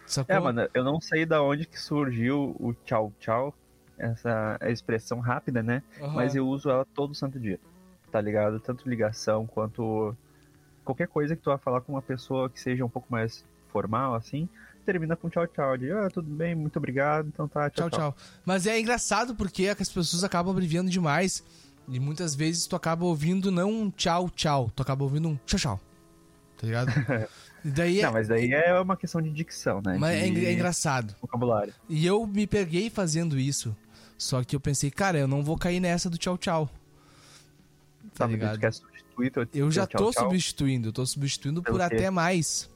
Sacou? 0.06 0.36
É, 0.36 0.40
mano, 0.40 0.68
eu 0.74 0.84
não 0.84 1.00
sei 1.00 1.26
da 1.26 1.42
onde 1.42 1.66
que 1.66 1.80
surgiu 1.80 2.54
o 2.60 2.74
tchau 2.74 3.14
tchau, 3.18 3.56
essa 3.98 4.60
expressão 4.64 5.22
rápida, 5.22 5.64
né? 5.64 5.82
Aham. 6.02 6.14
Mas 6.14 6.36
eu 6.36 6.46
uso 6.46 6.70
ela 6.70 6.84
todo 6.84 7.16
santo 7.16 7.40
dia, 7.40 7.58
tá 8.12 8.20
ligado? 8.20 8.60
Tanto 8.60 8.90
ligação 8.90 9.48
quanto 9.48 10.14
qualquer 10.84 11.08
coisa 11.08 11.38
que 11.38 11.42
tu 11.42 11.50
vai 11.50 11.58
falar 11.58 11.80
com 11.80 11.94
uma 11.94 12.02
pessoa 12.02 12.50
que 12.50 12.60
seja 12.60 12.84
um 12.84 12.90
pouco 12.90 13.08
mais 13.10 13.46
formal, 13.70 14.14
assim, 14.14 14.50
termina 14.82 15.16
com 15.16 15.30
tchau 15.30 15.48
tchau. 15.48 15.78
De, 15.78 15.92
ah, 15.92 16.10
tudo 16.10 16.30
bem, 16.30 16.54
muito 16.56 16.78
obrigado, 16.78 17.28
então 17.28 17.48
tá, 17.48 17.70
tchau 17.70 17.90
Tchau, 17.90 18.00
tchau. 18.12 18.18
Mas 18.46 18.66
é 18.68 18.80
engraçado 18.80 19.36
porque 19.36 19.66
é 19.66 19.76
que 19.76 19.82
as 19.84 19.90
pessoas 19.90 20.24
acabam 20.24 20.52
abreviando 20.52 20.90
demais. 20.90 21.44
E 21.88 22.00
muitas 22.00 22.36
vezes 22.36 22.68
tu 22.68 22.76
acaba 22.76 23.06
ouvindo 23.06 23.52
não 23.52 23.70
um 23.72 23.90
tchau, 23.92 24.30
tchau. 24.30 24.72
Tu 24.76 24.82
acaba 24.82 25.04
ouvindo 25.04 25.28
um 25.30 25.36
tchau, 25.46 25.60
tchau. 25.60 25.82
Tá 26.58 26.68
ligado? 26.68 26.92
E 27.64 27.70
daí 27.70 28.00
é, 28.00 28.06
Não, 28.06 28.14
mas 28.14 28.28
daí 28.28 28.52
é 28.52 28.80
uma 28.80 28.98
questão 28.98 29.22
de 29.22 29.30
dicção, 29.30 29.84
né? 29.86 29.96
mas 30.00 30.16
é 30.18 30.22
de 30.24 30.30
engra- 30.30 30.46
é 30.46 30.54
engraçado. 30.54 31.16
vocabulário. 31.22 31.72
E 31.88 32.04
eu 32.08 32.26
me 32.26 32.48
peguei 32.48 32.90
fazendo 32.90 33.38
isso. 33.38 33.78
Só 34.18 34.44
que 34.44 34.56
eu 34.56 34.60
pensei, 34.60 34.90
cara, 34.90 35.20
eu 35.20 35.28
não 35.28 35.44
vou 35.44 35.56
cair 35.56 35.80
nessa 35.80 36.10
do 36.10 36.18
tchau, 36.18 36.40
tchau. 36.40 36.68
Tá 38.16 38.26
Tá, 38.26 38.28
ligado? 38.28 38.60
Eu 39.54 39.70
já 39.70 39.86
tô 39.86 40.12
tchau? 40.12 40.24
substituindo, 40.24 40.88
eu 40.90 40.92
tô 40.92 41.06
substituindo 41.06 41.62
Pelo 41.62 41.78
por 41.78 41.88
quê? 41.88 41.96
até 41.98 42.10
mais. 42.10 42.68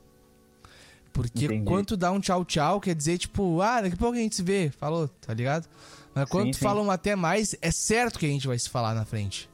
Porque 1.15 1.45
Entendi. 1.45 1.63
quando 1.63 1.95
dá 1.95 2.11
um 2.11 2.19
tchau, 2.19 2.43
tchau, 2.43 2.81
quer 2.81 2.93
dizer, 2.93 3.17
tipo, 3.17 3.61
ah, 3.61 3.79
daqui 3.79 3.95
a 3.95 3.97
pouco 3.97 4.17
a 4.17 4.19
gente 4.19 4.35
se 4.35 4.43
vê, 4.43 4.69
falou, 4.69 5.07
tá 5.07 5.33
ligado? 5.33 5.65
Mas 6.13 6.27
quando 6.27 6.47
Sim, 6.47 6.51
tu 6.51 6.57
sim. 6.57 6.61
fala 6.61 6.81
um 6.81 6.91
até 6.91 7.15
mais, 7.15 7.55
é 7.61 7.71
certo 7.71 8.19
que 8.19 8.25
a 8.25 8.29
gente 8.29 8.45
vai 8.45 8.59
se 8.59 8.69
falar 8.69 8.93
na 8.93 9.05
frente. 9.05 9.49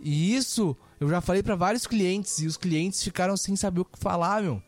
E 0.00 0.34
isso 0.34 0.74
eu 0.98 1.06
já 1.06 1.20
falei 1.20 1.42
pra 1.42 1.54
vários 1.56 1.86
clientes 1.86 2.38
e 2.38 2.46
os 2.46 2.56
clientes 2.56 3.02
ficaram 3.02 3.36
sem 3.36 3.54
saber 3.54 3.80
o 3.80 3.84
que 3.84 3.98
falar, 3.98 4.42
meu. 4.42 4.62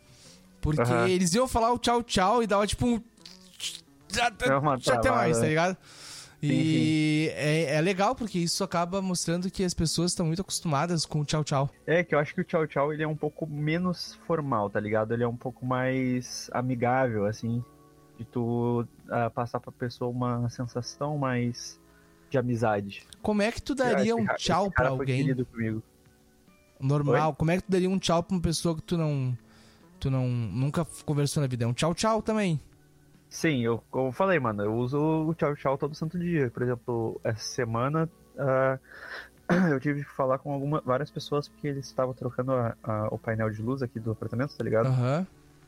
Porque 0.61 0.83
eles 1.09 1.33
iam 1.33 1.49
falar 1.49 1.73
o 1.73 1.79
tchau, 1.79 2.03
tchau 2.03 2.43
e 2.43 2.47
dava 2.47 2.67
tipo 2.67 2.87
um. 2.87 3.01
Já, 4.13 4.27
É 4.27 4.79
já 4.79 4.95
até 4.97 5.11
mais, 5.11 5.39
tá 5.39 5.47
ligado? 5.47 5.75
E 6.43 7.31
é, 7.35 7.75
é 7.77 7.81
legal 7.81 8.15
porque 8.15 8.39
isso 8.39 8.65
acaba 8.65 9.03
mostrando 9.03 9.51
que 9.51 9.63
as 9.63 9.75
pessoas 9.75 10.13
estão 10.13 10.27
muito 10.27 10.41
acostumadas 10.41 11.05
com 11.05 11.21
o 11.21 11.25
tchau, 11.25 11.45
tchau. 11.45 11.71
É, 11.87 12.03
que 12.03 12.15
eu 12.15 12.19
acho 12.19 12.35
que 12.35 12.41
o 12.41 12.45
tchau 12.45 12.67
tchau 12.67 12.93
ele 12.93 13.03
é 13.03 13.09
um 13.09 13.17
pouco 13.17 13.47
menos 13.47 14.19
formal, 14.27 14.71
tá 14.71 14.81
ligado? 14.81 15.13
Ele 15.13 15.23
é 15.23 15.29
um 15.29 15.37
pouco 15.37 15.67
mais 15.67 16.49
amigável, 16.53 17.27
assim, 17.27 17.63
de 18.19 18.25
tu 18.25 18.87
ah, 19.11 19.29
passar 19.29 19.61
pra 19.61 19.71
pessoa 19.71 20.11
uma 20.11 20.49
sensação 20.49 21.19
mais 21.19 21.79
de 22.31 22.39
amizade. 22.39 23.07
Como 23.21 23.43
é 23.43 23.53
que 23.53 23.61
tu 23.61 23.75
daria 23.75 24.13
esse 24.13 24.15
um 24.15 24.27
tchau 24.37 24.73
foi 24.75 24.87
alguém 24.87 25.37
normal? 26.81 27.35
Como 27.35 27.51
é 27.51 27.57
que 27.57 27.65
tu 27.65 27.71
daria 27.71 27.91
um 27.91 27.99
tchau 27.99 28.23
pra 28.23 28.35
uma 28.35 28.43
pessoa 28.43 28.75
que 28.77 28.83
tu 28.83 28.97
não. 28.97 29.37
Tu 29.99 30.11
não. 30.11 30.27
Nunca 30.27 30.87
conversou 31.05 31.43
na 31.43 31.47
vida? 31.47 31.65
É 31.65 31.67
um 31.67 31.75
tchau, 31.75 31.95
tchau 31.95 32.23
também. 32.23 32.59
Sim, 33.31 33.61
eu, 33.63 33.83
como 33.91 34.09
eu 34.09 34.13
falei, 34.13 34.39
mano, 34.41 34.65
eu 34.65 34.75
uso 34.75 34.99
o 34.99 35.33
tchau 35.35 35.55
tchau 35.55 35.79
todo 35.79 35.95
santo 35.95 36.19
dia. 36.19 36.51
Por 36.51 36.63
exemplo, 36.65 37.21
essa 37.23 37.41
semana 37.45 38.11
ah, 38.37 38.79
eu 39.71 39.79
tive 39.81 40.05
que 40.05 40.11
falar 40.11 40.39
com 40.39 40.53
alguma, 40.53 40.83
várias 40.85 41.11
pessoas 41.11 41.49
porque 41.49 41.69
eles 41.69 41.87
estavam 41.87 42.13
trocando 42.13 42.53
a- 42.53 42.77
a- 42.83 43.09
o 43.11 43.19
painel 43.19 43.49
de 43.51 43.63
luz 43.63 43.83
aqui 43.83 44.01
do 44.01 44.11
apartamento, 44.11 44.57
tá 44.57 44.65
ligado? 44.65 44.87
Aham. 44.89 45.27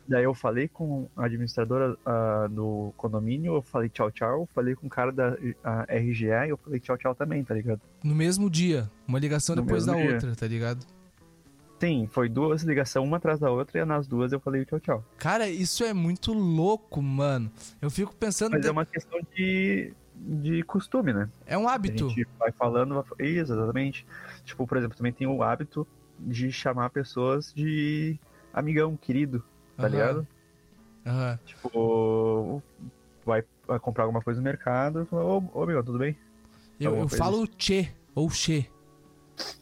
Daí 0.09 0.25
eu 0.25 0.35
falei 0.35 0.67
com 0.67 1.09
a 1.17 1.27
administradora 1.27 1.97
ah, 2.05 2.49
do 2.51 2.93
condomínio, 2.97 3.55
eu 3.55 3.63
falei 3.63 3.89
tchau 3.89 4.11
tchau, 4.11 4.49
falei 4.53 4.75
com 4.75 4.89
o 4.89 4.91
cara 4.91 5.13
da 5.13 5.37
a 5.63 5.85
RGE 5.89 6.27
e 6.27 6.49
eu 6.49 6.57
falei 6.57 6.81
tchau 6.81 6.99
tchau 6.99 7.15
também, 7.15 7.45
tá 7.45 7.55
ligado? 7.55 7.81
No 8.03 8.13
mesmo 8.13 8.51
dia. 8.51 8.91
Uma 9.07 9.21
ligação 9.21 9.55
No 9.55 9.63
depois 9.63 9.87
da 9.87 9.95
dia. 9.95 10.15
outra, 10.15 10.35
tá 10.35 10.49
ligado? 10.49 10.85
Sim, 11.83 12.07
foi 12.07 12.29
duas 12.29 12.63
ligações, 12.63 13.05
uma 13.05 13.17
atrás 13.17 13.41
da 13.41 13.51
outra, 13.51 13.81
e 13.81 13.85
nas 13.85 14.07
duas 14.07 14.33
eu 14.33 14.39
falei 14.39 14.65
tchau 14.65 14.79
tchau. 14.79 15.05
Cara, 15.19 15.49
isso 15.49 15.83
é 15.83 15.93
muito 15.93 16.33
louco, 16.33 17.03
mano. 17.03 17.51
Eu 17.81 17.91
fico 17.91 18.15
pensando. 18.15 18.53
Mas 18.53 18.61
de- 18.61 18.69
é 18.69 18.71
uma 18.71 18.87
questão 18.87 19.19
de, 19.35 19.93
de 20.15 20.63
costume, 20.63 21.13
né? 21.13 21.29
É 21.45 21.59
um 21.59 21.67
A 21.69 21.73
hábito. 21.75 22.09
gente 22.11 22.25
vai 22.39 22.53
falando, 22.53 22.95
vai... 22.95 23.27
Isso, 23.27 23.53
exatamente. 23.53 24.07
Tipo, 24.45 24.65
por 24.65 24.77
exemplo, 24.79 24.97
também 24.97 25.13
tem 25.13 25.27
o 25.27 25.43
hábito 25.43 25.85
de 26.21 26.53
chamar 26.53 26.89
pessoas 26.91 27.53
de 27.53 28.17
amigão, 28.55 28.97
querido, 28.97 29.43
tá 29.77 29.83
Aham. 29.83 29.89
ligado? 29.91 30.27
Aham. 31.05 31.39
Tipo, 31.45 32.63
vai, 33.27 33.43
vai 33.67 33.81
comprar 33.81 34.05
alguma 34.05 34.23
coisa 34.23 34.39
no 34.41 34.45
mercado 34.45 35.03
e 35.03 35.07
fala, 35.07 35.25
ô, 35.25 35.43
ô 35.53 35.63
amigão, 35.65 35.83
tudo 35.83 35.99
bem? 35.99 36.17
Eu, 36.79 36.95
eu 36.95 37.09
falo 37.09 37.45
che 37.59 37.91
ou 38.15 38.31
che. 38.31 38.71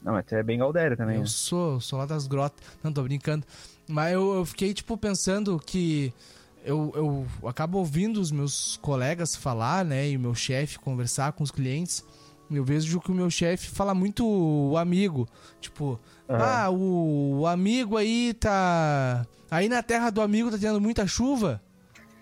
Não, 0.03 0.13
mas 0.13 0.25
tu 0.27 0.35
é 0.35 0.43
bem 0.43 0.59
Galdéria 0.59 0.97
também. 0.97 1.17
Eu 1.17 1.23
né? 1.23 1.27
sou, 1.27 1.81
sou 1.81 1.99
lá 1.99 2.07
das 2.07 2.27
grotas. 2.27 2.61
Não, 2.83 2.93
tô 2.93 3.03
brincando. 3.03 3.47
Mas 3.89 4.13
eu, 4.13 4.35
eu 4.35 4.45
fiquei, 4.45 4.73
tipo, 4.73 4.97
pensando 4.97 5.59
que 5.59 6.13
eu, 6.65 6.93
eu 7.43 7.49
acabo 7.49 7.79
ouvindo 7.79 8.21
os 8.21 8.31
meus 8.31 8.77
colegas 8.77 9.35
falar, 9.35 9.85
né? 9.85 10.09
E 10.09 10.17
o 10.17 10.21
meu 10.21 10.35
chefe 10.35 10.79
conversar 10.79 11.33
com 11.33 11.43
os 11.43 11.51
clientes. 11.51 12.05
Eu 12.51 12.65
vejo 12.65 13.01
que 13.01 13.13
o 13.13 13.15
meu 13.15 13.31
chefe 13.31 13.69
fala 13.71 13.95
muito 13.95 14.27
o 14.27 14.77
amigo. 14.77 15.29
Tipo, 15.61 16.01
ah, 16.29 16.69
o, 16.71 17.41
o 17.41 17.47
amigo 17.47 17.97
aí 17.97 18.35
tá. 18.35 19.25
Aí 19.51 19.69
na 19.69 19.83
terra 19.83 20.11
do 20.11 20.21
amigo 20.21 20.51
tá 20.51 20.59
tendo 20.59 20.81
muita 20.81 21.07
chuva. 21.07 21.63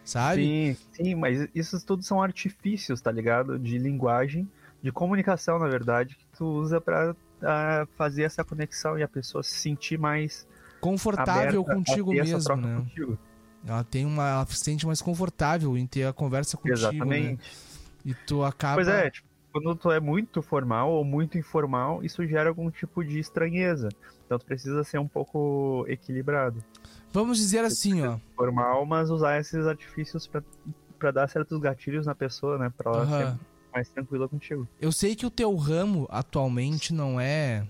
Sabe? 0.04 0.42
Sim, 0.42 0.76
sim, 0.92 1.14
mas 1.14 1.48
isso 1.54 1.84
tudo 1.84 2.02
são 2.02 2.22
artifícios, 2.22 3.00
tá 3.00 3.12
ligado? 3.12 3.58
De 3.58 3.76
linguagem, 3.76 4.48
de 4.82 4.90
comunicação, 4.90 5.58
na 5.58 5.68
verdade, 5.68 6.16
que 6.16 6.24
tu 6.36 6.46
usa 6.46 6.80
pra 6.80 7.14
ah, 7.42 7.86
fazer 7.96 8.22
essa 8.22 8.44
conexão 8.44 8.98
e 8.98 9.02
a 9.02 9.08
pessoa 9.08 9.42
se 9.42 9.54
sentir 9.54 9.98
mais 9.98 10.46
Confortável 10.80 11.62
a 11.62 11.74
contigo 11.74 12.12
mesmo, 12.12 12.56
né? 12.56 12.76
contigo. 12.76 13.18
Ela 13.66 13.84
tem 13.84 14.06
uma. 14.06 14.28
Ela 14.28 14.46
se 14.46 14.56
sente 14.56 14.86
mais 14.86 15.02
confortável 15.02 15.76
em 15.76 15.86
ter 15.86 16.04
a 16.04 16.12
conversa 16.12 16.56
contigo. 16.56 16.76
Né? 17.04 17.18
Exatamente. 17.18 17.56
E 18.04 18.14
tu 18.14 18.44
acaba. 18.44 18.76
Pois 18.76 18.88
é, 18.88 19.10
tipo, 19.10 19.26
quando 19.52 19.74
tu 19.74 19.90
é 19.90 19.98
muito 19.98 20.40
formal 20.40 20.90
ou 20.92 21.04
muito 21.04 21.36
informal, 21.36 22.04
isso 22.04 22.24
gera 22.26 22.48
algum 22.48 22.70
tipo 22.70 23.04
de 23.04 23.18
estranheza. 23.18 23.88
Então 24.24 24.38
tu 24.38 24.46
precisa 24.46 24.84
ser 24.84 24.98
um 24.98 25.08
pouco 25.08 25.84
equilibrado. 25.88 26.62
Vamos 27.12 27.38
dizer 27.38 27.64
assim, 27.64 28.06
ó. 28.06 28.18
Formal, 28.36 28.86
mas 28.86 29.10
usar 29.10 29.40
esses 29.40 29.66
artifícios 29.66 30.26
pra, 30.26 30.42
pra 30.98 31.10
dar 31.10 31.28
certos 31.28 31.58
gatilhos 31.58 32.06
na 32.06 32.14
pessoa, 32.14 32.58
né? 32.58 32.72
Pra 32.76 32.92
ela 32.92 33.02
Aham. 33.02 33.18
ser 33.18 33.40
mais 33.78 33.88
tranquila 33.88 34.28
contigo. 34.28 34.68
Eu 34.80 34.90
sei 34.92 35.14
que 35.14 35.24
o 35.24 35.30
teu 35.30 35.54
ramo 35.54 36.06
atualmente 36.10 36.92
não 36.92 37.20
é 37.20 37.66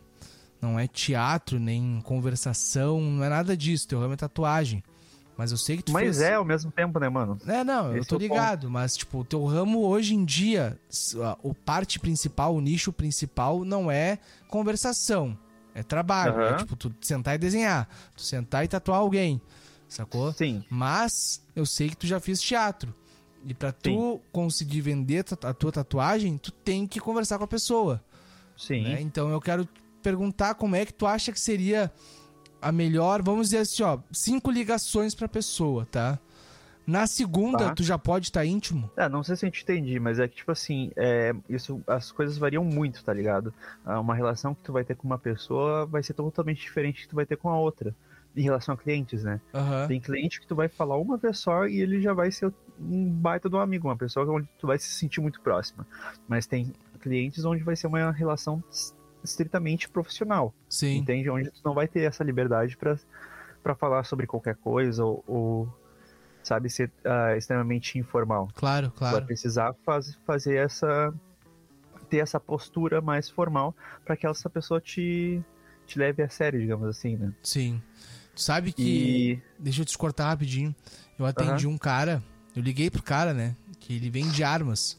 não 0.61 0.79
é 0.79 0.89
teatro, 0.89 1.61
nem 1.61 2.01
conversação, 2.03 3.01
não 3.01 3.23
é 3.23 3.29
nada 3.29 3.57
disso. 3.57 3.87
Teu 3.87 4.01
ramo 4.01 4.15
é 4.15 4.17
tatuagem. 4.17 4.83
Mas 5.37 5.53
eu 5.53 5.57
sei 5.57 5.77
que 5.77 5.85
tu 5.85 5.93
Mas 5.93 6.03
fez... 6.03 6.21
é 6.23 6.35
ao 6.35 6.45
mesmo 6.45 6.73
tempo, 6.73 6.99
né, 6.99 7.09
mano? 7.09 7.39
É, 7.47 7.63
não, 7.63 7.93
eu 7.93 7.99
Esse 7.99 8.09
tô 8.09 8.17
é 8.17 8.19
ligado, 8.19 8.69
mas 8.69 8.97
tipo, 8.97 9.19
o 9.21 9.25
teu 9.25 9.45
ramo 9.45 9.87
hoje 9.87 10.13
em 10.15 10.25
dia, 10.25 10.77
o 11.45 11.55
parte 11.55 12.01
principal, 12.01 12.57
o 12.57 12.61
nicho 12.61 12.93
principal 12.93 13.65
não 13.65 13.89
é 13.89 14.19
conversação, 14.49 15.39
é 15.77 15.85
trabalho, 15.85 16.41
é 16.41 16.49
Aham. 16.49 16.57
tipo 16.57 16.75
tu 16.75 16.93
sentar 17.01 17.37
e 17.37 17.39
desenhar, 17.39 17.89
tu 18.17 18.23
sentar 18.23 18.65
e 18.65 18.69
tatuar 18.69 18.99
alguém, 18.99 19.41
sacou? 19.89 20.33
Sim. 20.33 20.65
Mas 20.69 21.41
eu 21.55 21.65
sei 21.65 21.89
que 21.89 21.97
tu 21.97 22.07
já 22.09 22.19
fez 22.19 22.43
teatro. 22.43 22.93
E 23.47 23.55
pra 23.55 23.73
tu 23.73 24.21
conseguir 24.33 24.81
vender 24.81 25.25
a 25.43 25.55
tua 25.55 25.73
tatuagem, 25.73 26.37
tu 26.39 26.51
tem 26.53 26.87
que 26.87 27.01
conversar 27.01 27.39
com 27.39 27.45
a 27.45 27.49
pessoa. 27.49 28.03
Sim. 28.57 28.83
né? 28.83 29.01
Então 29.01 29.31
eu 29.31 29.41
quero 29.41 29.69
perguntar 30.03 30.55
como 30.57 30.75
é 30.75 30.85
que 30.85 30.93
tu 30.93 31.07
acha 31.07 31.31
que 31.33 31.39
seria 31.41 31.93
a 32.61 32.73
melhor, 32.73 33.23
vamos 33.23 33.49
dizer 33.51 33.59
assim, 33.59 33.83
ó, 33.85 33.99
cinco 34.11 34.51
ligações 34.51 35.15
pra 35.15 35.29
pessoa, 35.29 35.87
tá? 35.91 36.19
Na 36.85 37.07
segunda, 37.07 37.67
Tá. 37.67 37.75
tu 37.75 37.83
já 37.85 37.97
pode 37.99 38.27
estar 38.27 38.45
íntimo? 38.45 38.91
É, 38.97 39.09
não 39.09 39.23
sei 39.23 39.37
se 39.37 39.45
a 39.45 39.49
gente 39.49 39.63
entendi, 39.63 40.01
mas 40.01 40.19
é 40.19 40.27
que, 40.27 40.37
tipo 40.37 40.51
assim, 40.51 40.91
é, 40.97 41.33
isso, 41.49 41.81
as 41.87 42.11
coisas 42.11 42.39
variam 42.39 42.65
muito, 42.65 43.05
tá 43.05 43.13
ligado? 43.13 43.53
Ah, 43.85 44.01
Uma 44.01 44.15
relação 44.15 44.55
que 44.55 44.63
tu 44.63 44.73
vai 44.73 44.83
ter 44.85 44.97
com 44.97 45.07
uma 45.07 45.19
pessoa 45.19 45.85
vai 45.87 46.03
ser 46.03 46.15
totalmente 46.15 46.61
diferente 46.63 47.03
que 47.03 47.09
tu 47.09 47.15
vai 47.15 47.27
ter 47.27 47.37
com 47.37 47.49
a 47.51 47.59
outra. 47.59 47.95
Em 48.37 48.43
relação 48.43 48.75
a 48.75 48.79
clientes, 48.79 49.23
né? 49.23 49.41
Aham. 49.55 49.87
Tem 49.87 50.01
cliente 50.01 50.41
que 50.41 50.47
tu 50.47 50.55
vai 50.55 50.69
falar 50.69 50.97
uma 50.97 51.17
vez 51.17 51.39
só 51.39 51.67
e 51.67 51.81
ele 51.81 52.01
já 52.01 52.13
vai 52.15 52.31
ser 52.33 52.53
um 52.81 53.11
baita 53.11 53.49
de 53.49 53.57
um 53.57 53.61
amigo, 53.61 53.89
uma 53.89 53.97
pessoa 53.97 54.27
onde 54.31 54.49
tu 54.59 54.67
vai 54.67 54.79
se 54.79 54.89
sentir 54.89 55.21
muito 55.21 55.41
próxima. 55.41 55.87
Mas 56.27 56.47
tem 56.47 56.73
clientes 57.01 57.45
onde 57.45 57.63
vai 57.63 57.77
ser 57.77 57.87
uma 57.87 58.11
relação 58.11 58.63
estritamente 59.23 59.89
profissional, 59.89 60.55
Sim. 60.69 60.99
entende? 60.99 61.29
Onde 61.29 61.51
tu 61.51 61.61
não 61.65 61.75
vai 61.75 61.89
ter 61.89 62.03
essa 62.03 62.23
liberdade 62.23 62.77
pra 62.77 62.97
pra 63.63 63.75
falar 63.75 64.05
sobre 64.05 64.27
qualquer 64.27 64.57
coisa 64.57 65.05
ou, 65.05 65.23
ou, 65.27 65.69
sabe, 66.43 66.71
ser 66.71 66.91
ah, 67.05 67.37
extremamente 67.37 67.99
informal. 67.99 68.49
Claro, 68.55 68.91
Tu 68.91 69.01
vai 69.01 69.11
claro. 69.11 69.27
precisar 69.27 69.75
faz, 69.85 70.19
fazer 70.27 70.57
essa. 70.57 71.13
ter 72.09 72.19
essa 72.19 72.41
postura 72.41 73.01
mais 73.01 73.29
formal 73.29 73.75
para 74.05 74.17
que 74.17 74.27
essa 74.27 74.49
pessoa 74.49 74.81
te, 74.81 75.43
te 75.87 75.99
leve 75.99 76.23
a 76.23 76.29
sério, 76.29 76.59
digamos 76.61 76.89
assim, 76.89 77.17
né? 77.17 77.35
Sim. 77.43 77.83
Tu 78.35 78.41
sabe 78.41 78.73
que. 78.73 79.33
E. 79.33 79.43
Deixa 79.59 79.83
eu 79.83 79.85
te 79.85 79.99
cortar 79.99 80.29
rapidinho. 80.29 80.75
Eu 81.19 81.27
atendi 81.27 81.67
um 81.67 81.77
cara, 81.77 82.23
eu 82.59 82.63
liguei 82.63 82.91
pro 82.91 83.01
cara, 83.01 83.33
né? 83.33 83.55
Que 83.79 83.95
ele 83.95 84.11
vende 84.11 84.43
armas. 84.43 84.99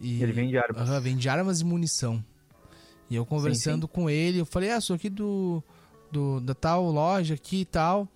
E... 0.00 0.22
Ele 0.22 0.30
vende 0.30 0.56
armas. 0.56 0.88
Aham, 0.88 1.00
vende 1.00 1.28
armas 1.28 1.60
e 1.60 1.64
munição. 1.64 2.24
E 3.10 3.16
eu 3.16 3.26
conversando 3.26 3.88
com 3.88 4.08
ele, 4.08 4.38
eu 4.38 4.46
falei, 4.46 4.70
ah, 4.70 4.80
sou 4.80 4.94
aqui 4.94 5.10
do, 5.10 5.60
do 6.12 6.40
da 6.40 6.54
tal 6.54 6.88
loja 6.88 7.34
aqui 7.34 7.62
e 7.62 7.64
tal. 7.64 8.08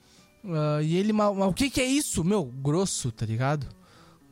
Ah, 0.45 0.81
e 0.81 0.95
ele, 0.95 1.13
mas, 1.13 1.37
o 1.37 1.53
que 1.53 1.69
que 1.69 1.81
é 1.81 1.85
isso? 1.85 2.23
Meu, 2.23 2.45
grosso, 2.45 3.11
tá 3.11 3.27
ligado? 3.27 3.67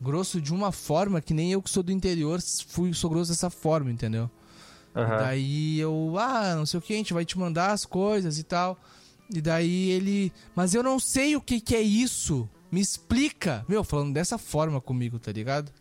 Grosso 0.01 0.39
de 0.39 0.53
uma 0.53 0.71
forma 0.71 1.19
que 1.19 1.33
nem 1.33 1.51
eu 1.51 1.61
que 1.61 1.69
sou 1.69 1.83
do 1.83 1.91
interior 1.91 2.39
fui, 2.67 2.93
sou 2.93 3.09
grosso 3.09 3.31
dessa 3.31 3.49
forma, 3.49 3.91
entendeu? 3.91 4.31
Aham. 4.95 5.17
Daí 5.17 5.77
eu, 5.77 6.15
ah, 6.17 6.55
não 6.55 6.65
sei 6.65 6.77
o 6.77 6.81
que, 6.81 6.93
a 6.93 6.97
gente 6.97 7.13
vai 7.13 7.25
te 7.25 7.37
mandar 7.37 7.71
as 7.71 7.85
coisas 7.85 8.39
e 8.39 8.43
tal. 8.43 8.79
E 9.29 9.41
daí 9.41 9.89
ele, 9.89 10.31
mas 10.55 10.73
eu 10.73 10.81
não 10.81 11.01
sei 11.01 11.35
o 11.35 11.41
que 11.41 11.59
que 11.59 11.75
é 11.75 11.81
isso. 11.81 12.49
Me 12.75 12.81
explica. 12.81 13.63
Meu, 13.69 13.85
falando 13.85 14.13
dessa 14.13 14.37
forma 14.37 14.81
comigo, 14.81 15.17
tá 15.17 15.31
ligado? 15.31 15.71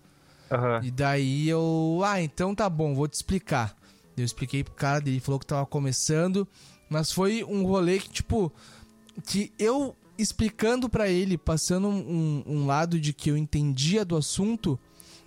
Aham. 0.48 0.80
E 0.84 0.92
daí 0.92 1.48
eu, 1.48 2.00
ah, 2.04 2.22
então 2.22 2.54
tá 2.54 2.70
bom, 2.70 2.94
vou 2.94 3.08
te 3.08 3.14
explicar. 3.14 3.74
Eu 4.16 4.24
expliquei 4.24 4.62
pro 4.62 4.74
cara, 4.74 5.02
ele 5.04 5.18
falou 5.18 5.40
que 5.40 5.46
tava 5.46 5.66
começando, 5.66 6.46
mas 6.88 7.10
foi 7.10 7.42
um 7.42 7.64
rolê 7.64 7.98
que, 7.98 8.08
tipo, 8.08 8.52
que 9.26 9.52
eu 9.58 9.96
explicando 10.16 10.88
pra 10.88 11.08
ele, 11.08 11.36
passando 11.36 11.88
um, 11.88 12.44
um 12.46 12.64
lado 12.64 13.00
de 13.00 13.12
que 13.12 13.28
eu 13.28 13.36
entendia 13.36 14.04
do 14.04 14.16
assunto, 14.16 14.78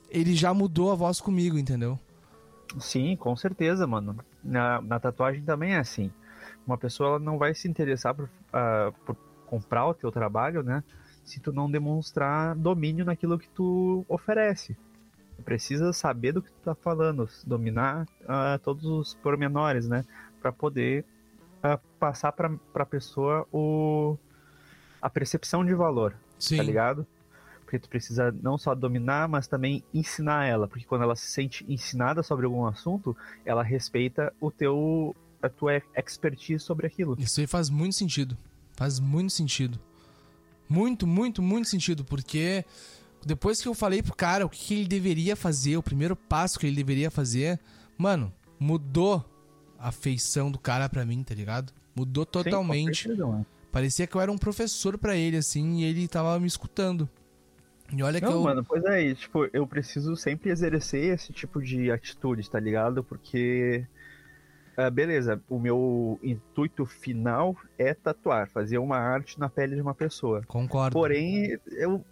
ele 0.09 0.38
já 0.38 0.53
mudou 0.53 0.89
a 0.89 0.95
voz 0.95 1.19
comigo, 1.19 1.57
entendeu? 1.57 2.00
Sim, 2.79 3.17
com 3.17 3.36
certeza, 3.36 3.86
mano. 3.86 4.15
Na, 4.41 4.81
na 4.81 5.01
tatuagem 5.01 5.43
também 5.43 5.74
é 5.74 5.79
assim. 5.79 6.09
Uma 6.65 6.77
pessoa 6.77 7.09
ela 7.09 7.19
não 7.19 7.38
vai 7.38 7.53
se 7.53 7.67
interessar 7.67 8.15
por, 8.15 8.29
ah, 8.53 8.93
por 9.05 9.17
comprar 9.45 9.86
o 9.86 9.93
teu 9.93 10.09
trabalho, 10.13 10.63
né? 10.63 10.81
Se 11.27 11.41
tu 11.41 11.51
não 11.51 11.69
demonstrar 11.69 12.55
domínio 12.55 13.03
naquilo 13.03 13.38
que 13.38 13.50
tu 13.50 14.05
oferece. 14.07 14.77
Tu 15.36 15.43
precisa 15.43 15.91
saber 15.91 16.31
do 16.31 16.41
que 16.41 16.50
tu 16.50 16.60
tá 16.63 16.74
falando, 16.74 17.29
dominar 17.46 18.07
ah, 18.27 18.57
todos 18.63 18.86
os 18.86 19.13
pormenores, 19.15 19.88
né? 19.88 20.05
Pra 20.41 20.53
poder 20.53 21.03
ah, 21.62 21.77
passar 22.00 22.31
pra, 22.31 22.50
pra 22.72 22.86
pessoa 22.86 23.46
o, 23.51 24.17
a 25.01 25.10
percepção 25.10 25.65
de 25.65 25.74
valor 25.74 26.15
Sim. 26.39 26.57
tá 26.57 26.63
ligado? 26.63 27.05
Porque 27.65 27.77
tu 27.77 27.89
precisa 27.89 28.34
não 28.41 28.57
só 28.57 28.74
dominar, 28.74 29.27
mas 29.27 29.48
também 29.48 29.84
ensinar 29.93 30.46
ela, 30.46 30.65
porque 30.65 30.86
quando 30.86 31.01
ela 31.01 31.17
se 31.17 31.27
sente 31.27 31.65
ensinada 31.67 32.24
sobre 32.24 32.46
algum 32.46 32.65
assunto, 32.65 33.15
ela 33.43 33.62
respeita 33.62 34.34
o 34.39 34.50
teu 34.50 35.13
a 35.41 35.50
tua 35.50 35.81
expertise 35.96 36.63
sobre 36.63 36.88
aquilo. 36.88 37.15
Isso 37.19 37.39
aí 37.41 37.46
faz 37.46 37.69
muito 37.69 37.93
sentido. 37.96 38.38
Faz 38.74 39.00
muito 39.00 39.34
sentido. 39.34 39.79
Muito, 40.69 41.05
muito, 41.07 41.41
muito 41.41 41.69
sentido. 41.69 42.03
Porque 42.03 42.65
depois 43.25 43.62
que 43.62 43.67
eu 43.67 43.74
falei 43.74 44.01
pro 44.01 44.15
cara 44.15 44.45
o 44.45 44.50
que 44.50 44.59
que 44.59 44.74
ele 44.74 44.88
deveria 44.88 45.36
fazer, 45.36 45.77
o 45.77 45.83
primeiro 45.83 46.15
passo 46.15 46.59
que 46.59 46.67
ele 46.67 46.75
deveria 46.75 47.09
fazer, 47.12 47.59
mano, 47.97 48.33
mudou 48.59 49.24
a 49.79 49.91
feição 49.91 50.51
do 50.51 50.57
cara 50.59 50.89
pra 50.89 51.05
mim, 51.05 51.24
tá 51.24 51.36
ligado? 51.36 51.71
Mudou 51.95 52.24
Sim, 52.25 52.31
totalmente. 52.31 53.07
mano. 53.09 53.45
Parecia 53.71 54.07
que 54.07 54.15
eu 54.15 54.21
era 54.21 54.31
um 54.31 54.38
professor 54.38 54.97
pra 54.97 55.15
ele, 55.15 55.38
assim, 55.38 55.79
e 55.79 55.83
ele 55.83 56.07
tava 56.07 56.39
me 56.39 56.47
escutando. 56.47 57.07
E 57.93 58.01
olha 58.03 58.19
que 58.19 58.25
Não, 58.25 58.33
eu. 58.33 58.43
mano, 58.43 58.63
pois 58.63 58.83
é, 58.86 59.13
tipo, 59.13 59.47
eu 59.53 59.65
preciso 59.65 60.15
sempre 60.15 60.50
exercer 60.50 61.13
esse 61.13 61.31
tipo 61.31 61.62
de 61.62 61.89
atitude, 61.91 62.50
tá 62.50 62.59
ligado? 62.59 63.03
Porque, 63.03 63.86
ah, 64.77 64.89
beleza, 64.91 65.41
o 65.50 65.60
meu 65.60 66.19
intuito 66.24 66.86
final 66.86 67.55
é 67.77 67.93
tatuar, 67.93 68.48
fazer 68.48 68.77
uma 68.77 68.98
arte 68.98 69.39
na 69.39 69.50
pele 69.50 69.75
de 69.75 69.81
uma 69.81 69.96
pessoa. 69.96 70.43
Concordo. 70.48 70.93
Porém, 70.93 71.57
eu 71.72 72.05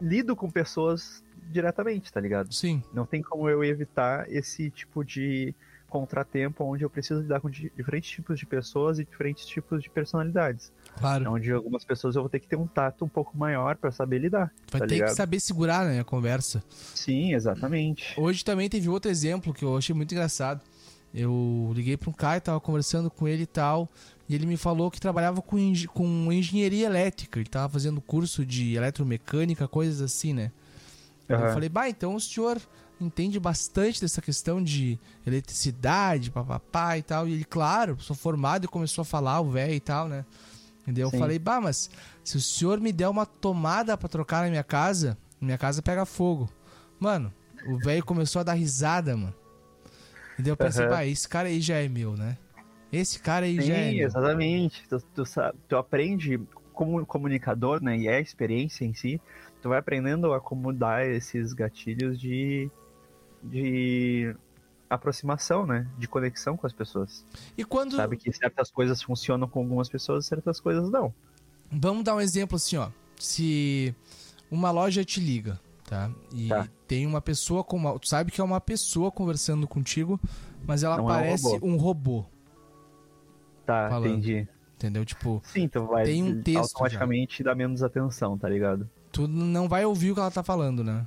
lido 0.00 0.34
com 0.36 0.50
pessoas 0.50 1.24
diretamente, 1.50 2.12
tá 2.12 2.20
ligado? 2.20 2.52
Sim, 2.52 2.82
Não 2.92 3.06
tem 3.06 3.22
como 3.22 3.48
eu 3.48 3.62
evitar 3.64 4.30
esse 4.30 4.70
tipo 4.70 5.04
de 5.04 5.54
contratempo 5.88 6.64
onde 6.64 6.84
eu 6.84 6.90
preciso 6.90 7.20
lidar 7.20 7.40
com 7.40 7.48
di- 7.48 7.72
diferentes 7.76 8.10
tipos 8.10 8.38
de 8.38 8.44
pessoas 8.44 8.98
e 8.98 9.04
diferentes 9.04 9.46
tipos 9.46 9.80
de 9.80 9.88
personalidades. 9.88 10.72
claro. 10.98 11.30
Onde 11.32 11.52
algumas 11.52 11.84
pessoas 11.84 12.16
eu 12.16 12.22
vou 12.22 12.28
ter 12.28 12.40
que 12.40 12.48
ter 12.48 12.56
um 12.56 12.66
tato 12.66 13.04
um 13.04 13.08
pouco 13.08 13.38
maior 13.38 13.76
pra 13.76 13.92
saber 13.92 14.18
lidar. 14.18 14.52
Vai 14.70 14.80
tá 14.80 14.86
ter 14.88 14.94
ligado? 14.94 15.10
que 15.10 15.14
saber 15.14 15.38
segurar, 15.40 15.86
né, 15.86 16.00
a 16.00 16.04
conversa. 16.04 16.62
Sim, 16.68 17.32
exatamente. 17.32 18.18
Hoje 18.20 18.44
também 18.44 18.68
teve 18.68 18.88
outro 18.88 19.08
exemplo 19.10 19.54
que 19.54 19.64
eu 19.64 19.76
achei 19.76 19.94
muito 19.94 20.12
engraçado. 20.12 20.60
Eu 21.18 21.72
liguei 21.74 21.96
para 21.96 22.10
um 22.10 22.12
cara, 22.12 22.38
tava 22.42 22.60
conversando 22.60 23.10
com 23.10 23.26
ele 23.26 23.44
e 23.44 23.46
tal, 23.46 23.88
e 24.28 24.34
ele 24.34 24.44
me 24.44 24.56
falou 24.58 24.90
que 24.90 25.00
trabalhava 25.00 25.40
com, 25.40 25.58
engi- 25.58 25.88
com 25.88 26.30
engenharia 26.30 26.84
elétrica. 26.86 27.40
Ele 27.40 27.48
tava 27.48 27.72
fazendo 27.72 28.02
curso 28.02 28.44
de 28.44 28.74
eletromecânica, 28.74 29.66
coisas 29.66 30.02
assim, 30.02 30.34
né? 30.34 30.52
Aí 31.28 31.36
Eu 31.48 31.54
falei, 31.54 31.68
bah, 31.70 31.88
então 31.88 32.14
o 32.14 32.20
senhor 32.20 32.60
entende 33.00 33.40
bastante 33.40 34.00
dessa 34.00 34.20
questão 34.20 34.62
de 34.62 34.98
eletricidade, 35.26 36.30
papapá 36.30 36.98
e 36.98 37.02
tal. 37.02 37.26
E 37.26 37.32
ele, 37.32 37.44
claro, 37.44 37.96
sou 38.00 38.14
formado 38.14 38.64
e 38.66 38.68
começou 38.68 39.02
a 39.02 39.04
falar, 39.04 39.40
o 39.40 39.50
velho 39.50 39.72
e 39.74 39.80
tal, 39.80 40.08
né? 40.08 40.24
E 40.86 40.92
daí 40.92 41.02
eu 41.02 41.10
falei, 41.18 41.38
bah, 41.38 41.60
mas 41.60 41.88
se 42.22 42.36
o 42.36 42.40
senhor 42.40 42.78
me 42.78 42.92
der 42.92 43.08
uma 43.08 43.24
tomada 43.26 43.96
pra 43.96 44.08
trocar 44.08 44.44
na 44.44 44.50
minha 44.50 44.62
casa, 44.62 45.16
minha 45.40 45.56
casa 45.58 45.80
pega 45.82 46.04
fogo. 46.04 46.48
Mano, 47.00 47.32
o 47.66 47.78
velho 47.78 48.04
começou 48.04 48.40
a 48.40 48.42
dar 48.44 48.52
risada, 48.54 49.16
mano. 49.16 49.34
E 50.38 50.42
daí 50.42 50.50
eu 50.50 50.56
pensei, 50.56 50.84
Aham. 50.84 50.90
pá, 50.90 51.04
esse 51.04 51.28
cara 51.28 51.48
aí 51.48 51.60
já 51.60 51.76
é 51.76 51.88
meu, 51.88 52.16
né? 52.16 52.36
Esse 52.92 53.18
cara 53.18 53.46
aí 53.46 53.60
já 53.60 53.74
é 53.74 53.90
Sim, 53.90 54.00
exatamente. 54.00 54.82
Tu, 54.88 55.00
tu, 55.14 55.22
tu 55.68 55.76
aprende 55.76 56.40
como 56.72 57.04
comunicador, 57.06 57.82
né? 57.82 57.96
E 57.96 58.06
é 58.06 58.16
a 58.16 58.20
experiência 58.20 58.84
em 58.84 58.94
si. 58.94 59.20
Tu 59.62 59.68
vai 59.68 59.78
aprendendo 59.78 60.32
a 60.32 60.40
como 60.40 60.72
dar 60.72 61.06
esses 61.06 61.52
gatilhos 61.52 62.20
de, 62.20 62.70
de 63.42 64.34
aproximação, 64.88 65.66
né? 65.66 65.90
De 65.98 66.06
conexão 66.06 66.56
com 66.56 66.66
as 66.66 66.72
pessoas. 66.72 67.24
E 67.56 67.64
quando. 67.64 67.96
Sabe 67.96 68.16
que 68.16 68.32
certas 68.32 68.70
coisas 68.70 69.02
funcionam 69.02 69.48
com 69.48 69.60
algumas 69.60 69.88
pessoas, 69.88 70.26
certas 70.26 70.60
coisas 70.60 70.90
não. 70.90 71.12
Vamos 71.70 72.04
dar 72.04 72.14
um 72.14 72.20
exemplo 72.20 72.56
assim, 72.56 72.76
ó. 72.76 72.90
Se 73.18 73.94
uma 74.50 74.70
loja 74.70 75.04
te 75.04 75.18
liga, 75.18 75.58
tá? 75.86 76.10
E 76.34 76.48
Tá. 76.48 76.68
tem 76.86 77.06
uma 77.06 77.20
pessoa 77.20 77.62
com 77.64 77.76
uma. 77.76 77.98
Tu 77.98 78.08
sabe 78.08 78.30
que 78.32 78.40
é 78.40 78.44
uma 78.44 78.60
pessoa 78.60 79.10
conversando 79.10 79.66
contigo, 79.66 80.20
mas 80.66 80.82
ela 80.82 80.96
Não 80.96 81.04
é 81.10 81.12
um 81.12 81.16
parece 81.16 81.44
robô. 81.48 81.66
um 81.66 81.76
robô. 81.76 82.24
Tá, 83.64 83.88
Falando. 83.90 84.06
entendi. 84.12 84.48
Entendeu? 84.76 85.04
Tipo, 85.04 85.40
Sim, 85.44 85.68
tu 85.68 85.86
vai 85.86 86.04
Tem 86.04 86.22
um 86.22 86.42
texto 86.42 86.74
automaticamente 86.74 87.42
dar 87.42 87.54
menos 87.54 87.82
atenção, 87.82 88.36
tá 88.36 88.48
ligado? 88.48 88.88
tu 89.10 89.26
não 89.26 89.66
vai 89.66 89.82
ouvir 89.86 90.10
o 90.10 90.14
que 90.14 90.20
ela 90.20 90.30
tá 90.30 90.42
falando, 90.42 90.84
né? 90.84 91.06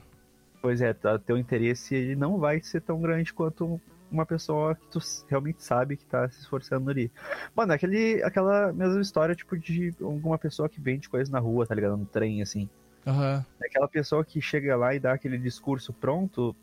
Pois 0.64 0.82
é, 0.82 0.92
tá, 0.94 1.20
teu 1.20 1.38
interesse 1.38 1.94
ele 1.94 2.16
não 2.16 2.40
vai 2.40 2.60
ser 2.60 2.82
tão 2.82 3.00
grande 3.00 3.32
quanto 3.32 3.80
uma 4.12 4.26
pessoa 4.26 4.74
que 4.74 4.88
tu 4.88 5.00
realmente 5.28 5.64
sabe 5.64 5.96
que 5.96 6.04
tá 6.06 6.28
se 6.28 6.40
esforçando 6.40 6.90
ali. 6.90 7.12
Mano, 7.56 7.72
é 7.72 7.76
aquele, 7.76 8.24
aquela 8.24 8.74
mesma 8.74 9.00
história, 9.00 9.36
tipo, 9.36 9.56
de 9.56 9.94
alguma 10.02 10.40
pessoa 10.40 10.68
que 10.68 10.82
vende 10.82 11.08
coisa 11.08 11.32
na 11.32 11.38
rua, 11.38 11.68
tá 11.68 11.76
ligado? 11.76 11.96
No 11.96 12.06
trem, 12.08 12.42
assim. 12.42 12.68
É 13.06 13.66
Aquela 13.66 13.88
pessoa 13.88 14.24
que 14.24 14.42
chega 14.42 14.76
lá 14.76 14.94
e 14.94 15.00
dá 15.00 15.14
aquele 15.14 15.38
discurso 15.38 15.92
pronto, 15.94 16.56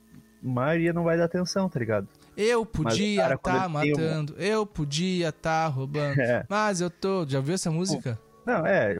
a 0.45 0.49
maioria 0.49 0.93
não 0.93 1.05
vai 1.05 1.17
dar 1.17 1.25
atenção, 1.25 1.69
tá 1.69 1.79
ligado? 1.79 2.09
Eu 2.37 2.65
podia 2.67 3.37
quando 3.39 3.39
tá 3.41 3.67
um- 3.67 3.71
matando, 3.71 4.35
eu 4.39 4.67
podia 4.67 5.33
tá 5.33 5.67
roubando, 5.67 6.21
É. 6.21 6.45
mas 6.49 6.81
eu 6.81 6.91
tô. 6.91 7.27
Já 7.27 7.41
viu 7.41 7.55
essa 7.55 7.71
música? 7.71 8.19
Não, 8.45 8.65
é. 8.67 8.99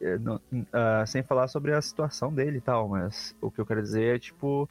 é, 0.00 0.18
não- 0.18 0.40
ah, 0.72 1.04
sem 1.06 1.22
falar 1.22 1.48
sobre 1.48 1.72
a 1.72 1.80
situação 1.80 2.32
dele 2.32 2.58
e 2.58 2.60
tal, 2.60 2.86
mas 2.88 3.34
o 3.40 3.50
que 3.50 3.58
eu 3.60 3.66
quero 3.66 3.82
dizer 3.82 4.16
é, 4.16 4.18
tipo. 4.18 4.68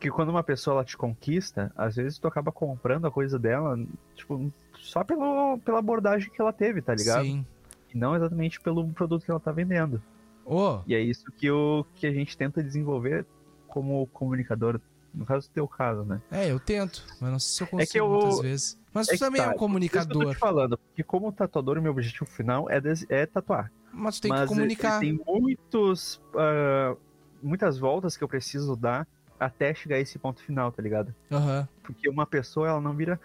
Que 0.00 0.10
quando 0.12 0.28
uma 0.28 0.44
pessoa 0.44 0.74
ela 0.76 0.84
te 0.84 0.96
conquista, 0.96 1.72
às 1.76 1.96
vezes 1.96 2.18
tu 2.18 2.28
acaba 2.28 2.52
comprando 2.52 3.06
a 3.08 3.10
coisa 3.10 3.36
dela, 3.36 3.76
tipo, 4.14 4.52
só 4.78 5.02
pelo, 5.02 5.58
pela 5.64 5.80
abordagem 5.80 6.30
que 6.30 6.40
ela 6.40 6.52
teve, 6.52 6.80
tá 6.80 6.94
ligado? 6.94 7.24
Sim. 7.24 7.44
E 7.92 7.98
não 7.98 8.14
exatamente 8.14 8.60
pelo 8.60 8.86
produto 8.90 9.24
que 9.24 9.30
ela 9.30 9.40
tá 9.40 9.50
vendendo. 9.50 10.00
Ô, 10.48 10.82
E 10.86 10.94
é 10.94 11.00
isso 11.00 11.24
que, 11.36 11.50
o, 11.50 11.84
que 11.94 12.06
a 12.06 12.12
gente 12.12 12.36
tenta 12.36 12.62
desenvolver 12.62 13.26
como 13.66 14.06
comunicador. 14.08 14.80
No 15.12 15.24
caso 15.26 15.48
do 15.48 15.52
teu 15.52 15.66
caso, 15.68 16.04
né? 16.04 16.20
é, 16.30 16.50
eu 16.50 16.58
tento, 16.60 17.04
mas 17.20 17.30
não 17.30 17.38
sei 17.38 17.48
se 17.56 17.62
eu 17.62 17.66
consigo 17.66 17.90
que 17.92 17.98
eu- 18.00 18.08
muitas 18.08 18.40
vezes. 18.40 18.78
Mas 18.94 19.08
é 19.08 19.16
tu 19.16 19.18
também 19.20 19.40
é 19.42 19.44
tá, 19.44 19.50
um 19.50 19.52
Por 19.52 19.56
isso 19.56 19.58
que 19.58 19.58
eu 19.58 19.68
comunicador, 19.68 20.24
tô 20.24 20.32
te 20.34 20.38
falando, 20.38 20.78
porque 20.78 21.02
como 21.02 21.32
tatuador, 21.32 21.78
o 21.78 21.82
meu 21.82 21.92
objetivo 21.92 22.26
final 22.26 22.68
é, 22.70 22.80
des- 22.80 23.06
é 23.10 23.26
tatuar. 23.26 23.70
mas 23.92 24.16
tu 24.16 24.22
tem 24.22 24.30
Mas 24.30 24.42
que 24.42 24.46
comunicar. 24.48 25.00
Tem 25.00 25.18
muitos, 25.26 26.20
ah, 26.34 26.96
muitas 27.42 27.78
voltas 27.78 28.16
que 28.16 28.24
eu 28.24 28.28
preciso 28.28 28.74
dar 28.76 29.06
até 29.38 29.74
chegar 29.74 29.96
a 29.96 30.00
esse 30.00 30.18
ponto 30.18 30.42
final, 30.42 30.72
tá 30.72 30.82
ligado? 30.82 31.14
Aham. 31.30 31.68
Porque 31.82 32.08
uma 32.08 32.26
pessoa, 32.26 32.68
ela 32.68 32.80
não 32.80 32.94
vira, 32.94 33.20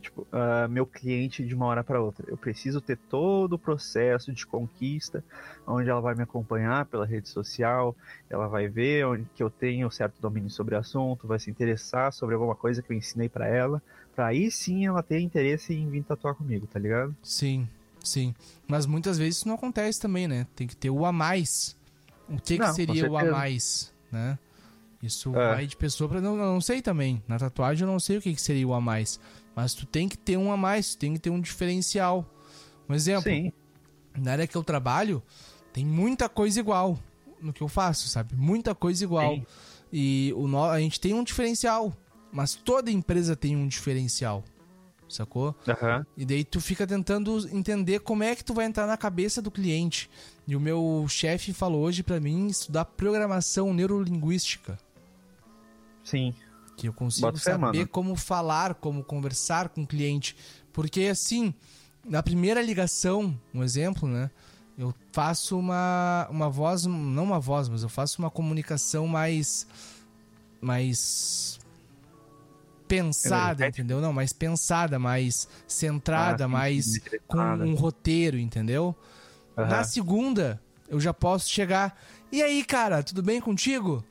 tipo, 0.00 0.26
ah, 0.32 0.66
meu 0.68 0.86
cliente 0.86 1.44
de 1.44 1.54
uma 1.54 1.66
hora 1.66 1.84
para 1.84 2.00
outra. 2.00 2.24
Eu 2.28 2.36
preciso 2.36 2.80
ter 2.80 2.96
todo 2.96 3.54
o 3.54 3.58
processo 3.58 4.32
de 4.32 4.46
conquista, 4.46 5.22
onde 5.66 5.88
ela 5.88 6.00
vai 6.00 6.14
me 6.14 6.22
acompanhar 6.22 6.86
pela 6.86 7.06
rede 7.06 7.28
social, 7.28 7.94
ela 8.28 8.48
vai 8.48 8.68
ver 8.68 9.06
onde 9.06 9.26
que 9.34 9.42
eu 9.42 9.50
tenho 9.50 9.90
certo 9.90 10.20
domínio 10.20 10.50
sobre 10.50 10.74
o 10.74 10.78
assunto, 10.78 11.26
vai 11.26 11.38
se 11.38 11.50
interessar 11.50 12.12
sobre 12.12 12.34
alguma 12.34 12.54
coisa 12.54 12.82
que 12.82 12.92
eu 12.92 12.96
ensinei 12.96 13.28
para 13.28 13.46
ela, 13.46 13.82
para 14.14 14.26
aí 14.26 14.50
sim 14.50 14.86
ela 14.86 15.02
ter 15.02 15.20
interesse 15.20 15.74
em 15.74 15.88
vir 15.88 16.02
tatuar 16.02 16.34
comigo, 16.34 16.66
tá 16.66 16.78
ligado? 16.78 17.14
Sim, 17.22 17.68
sim. 18.02 18.34
Mas 18.66 18.86
muitas 18.86 19.18
vezes 19.18 19.38
isso 19.38 19.48
não 19.48 19.54
acontece 19.54 20.00
também, 20.00 20.26
né? 20.26 20.46
Tem 20.56 20.66
que 20.66 20.76
ter 20.76 20.90
o 20.90 21.04
a 21.04 21.12
mais. 21.12 21.76
O 22.28 22.36
que, 22.36 22.54
que 22.54 22.58
Não, 22.58 22.68
com 22.68 22.74
seria 22.74 23.10
o 23.10 23.16
a 23.16 23.24
mais, 23.24 23.92
né? 24.10 24.38
Isso 25.02 25.34
É. 25.36 25.54
vai 25.54 25.66
de 25.66 25.76
pessoa 25.76 26.08
pra. 26.08 26.20
Não, 26.20 26.32
eu 26.32 26.44
não 26.44 26.60
sei 26.60 26.82
também. 26.82 27.22
Na 27.28 27.38
tatuagem 27.38 27.86
eu 27.86 27.92
não 27.92 28.00
sei 28.00 28.16
o 28.16 28.20
que, 28.20 28.34
que 28.34 28.40
seria 28.40 28.66
o 28.66 28.74
a 28.74 28.80
mais. 28.80 29.20
Mas 29.56 29.72
tu 29.72 29.86
tem 29.86 30.06
que 30.06 30.18
ter 30.18 30.36
um 30.36 30.52
a 30.52 30.56
mais, 30.56 30.94
tu 30.94 30.98
tem 30.98 31.14
que 31.14 31.18
ter 31.18 31.30
um 31.30 31.40
diferencial. 31.40 32.30
Um 32.86 32.94
exemplo, 32.94 33.32
Sim, 33.32 33.50
na 34.14 34.32
área 34.32 34.46
que 34.46 34.54
eu 34.54 34.62
trabalho, 34.62 35.22
tem 35.72 35.84
muita 35.84 36.28
coisa 36.28 36.60
igual 36.60 36.98
no 37.40 37.54
que 37.54 37.62
eu 37.62 37.68
faço, 37.68 38.06
sabe? 38.08 38.34
Muita 38.36 38.74
coisa 38.74 39.02
igual. 39.02 39.34
Sim. 39.34 39.46
E 39.90 40.32
o 40.36 40.58
a 40.62 40.78
gente 40.78 41.00
tem 41.00 41.14
um 41.14 41.24
diferencial. 41.24 41.96
Mas 42.30 42.54
toda 42.54 42.90
empresa 42.90 43.34
tem 43.34 43.56
um 43.56 43.66
diferencial. 43.66 44.44
Sacou? 45.08 45.54
aham. 45.66 46.04
E 46.16 46.24
daí 46.26 46.44
tu 46.44 46.60
fica 46.60 46.86
tentando 46.86 47.48
entender 47.48 48.00
como 48.00 48.24
é 48.24 48.34
que 48.34 48.44
tu 48.44 48.52
vai 48.52 48.66
entrar 48.66 48.86
na 48.86 48.96
cabeça 48.96 49.40
do 49.40 49.50
cliente. 49.50 50.10
E 50.46 50.54
o 50.54 50.60
meu 50.60 51.06
chefe 51.08 51.52
falou 51.52 51.82
hoje 51.82 52.02
pra 52.02 52.20
mim 52.20 52.48
estudar 52.48 52.84
programação 52.84 53.72
neurolinguística, 53.72 54.78
sim. 56.02 56.34
Que 56.76 56.88
eu 56.88 56.92
consigo 56.92 57.26
Bota 57.28 57.38
fé, 57.38 57.52
saber 57.52 57.60
mano. 57.78 57.88
como 57.88 58.14
falar, 58.16 58.74
como 58.74 59.02
conversar 59.02 59.70
com 59.70 59.82
o 59.82 59.86
cliente, 59.86 60.36
porque 60.72 61.04
assim, 61.04 61.54
na 62.04 62.22
primeira 62.22 62.60
ligação, 62.60 63.38
um 63.54 63.62
exemplo, 63.62 64.08
né? 64.08 64.30
Eu 64.78 64.94
faço 65.10 65.58
uma 65.58 66.28
uma 66.30 66.50
voz, 66.50 66.84
não 66.84 67.24
uma 67.24 67.40
voz, 67.40 67.68
mas 67.68 67.82
eu 67.82 67.88
faço 67.88 68.20
uma 68.20 68.30
comunicação 68.30 69.06
mais 69.06 69.66
mais 70.60 71.58
pensada, 72.86 73.66
entendeu? 73.66 74.00
Não, 74.00 74.12
mais 74.12 74.32
pensada, 74.32 74.98
mais 74.98 75.48
centrada, 75.66 76.44
Ah, 76.44 76.48
mais 76.48 77.00
com 77.26 77.38
um 77.38 77.74
roteiro, 77.74 78.38
entendeu? 78.38 78.94
Aham. 79.56 79.68
Na 79.68 79.84
segunda, 79.84 80.60
eu 80.88 81.00
já 81.00 81.12
posso 81.12 81.48
chegar. 81.48 81.98
E 82.30 82.42
aí, 82.42 82.64
cara, 82.64 83.02
tudo 83.02 83.22
bem 83.22 83.40
contigo? 83.40 84.04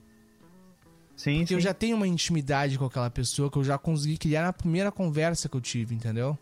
Sim, 1.16 1.36
Porque 1.40 1.48
sim. 1.48 1.54
eu 1.56 1.60
já 1.62 1.74
tenho 1.74 1.96
uma 1.96 2.08
intimidade 2.08 2.78
com 2.78 2.86
aquela 2.86 3.10
pessoa 3.10 3.50
que 3.50 3.58
eu 3.58 3.64
já 3.64 3.78
consegui 3.78 4.18
criar 4.18 4.44
na 4.44 4.54
primeira 4.54 4.92
conversa 4.92 5.48
que 5.48 5.56
eu 5.56 5.62
tive, 5.62 5.96
entendeu? 5.96 6.38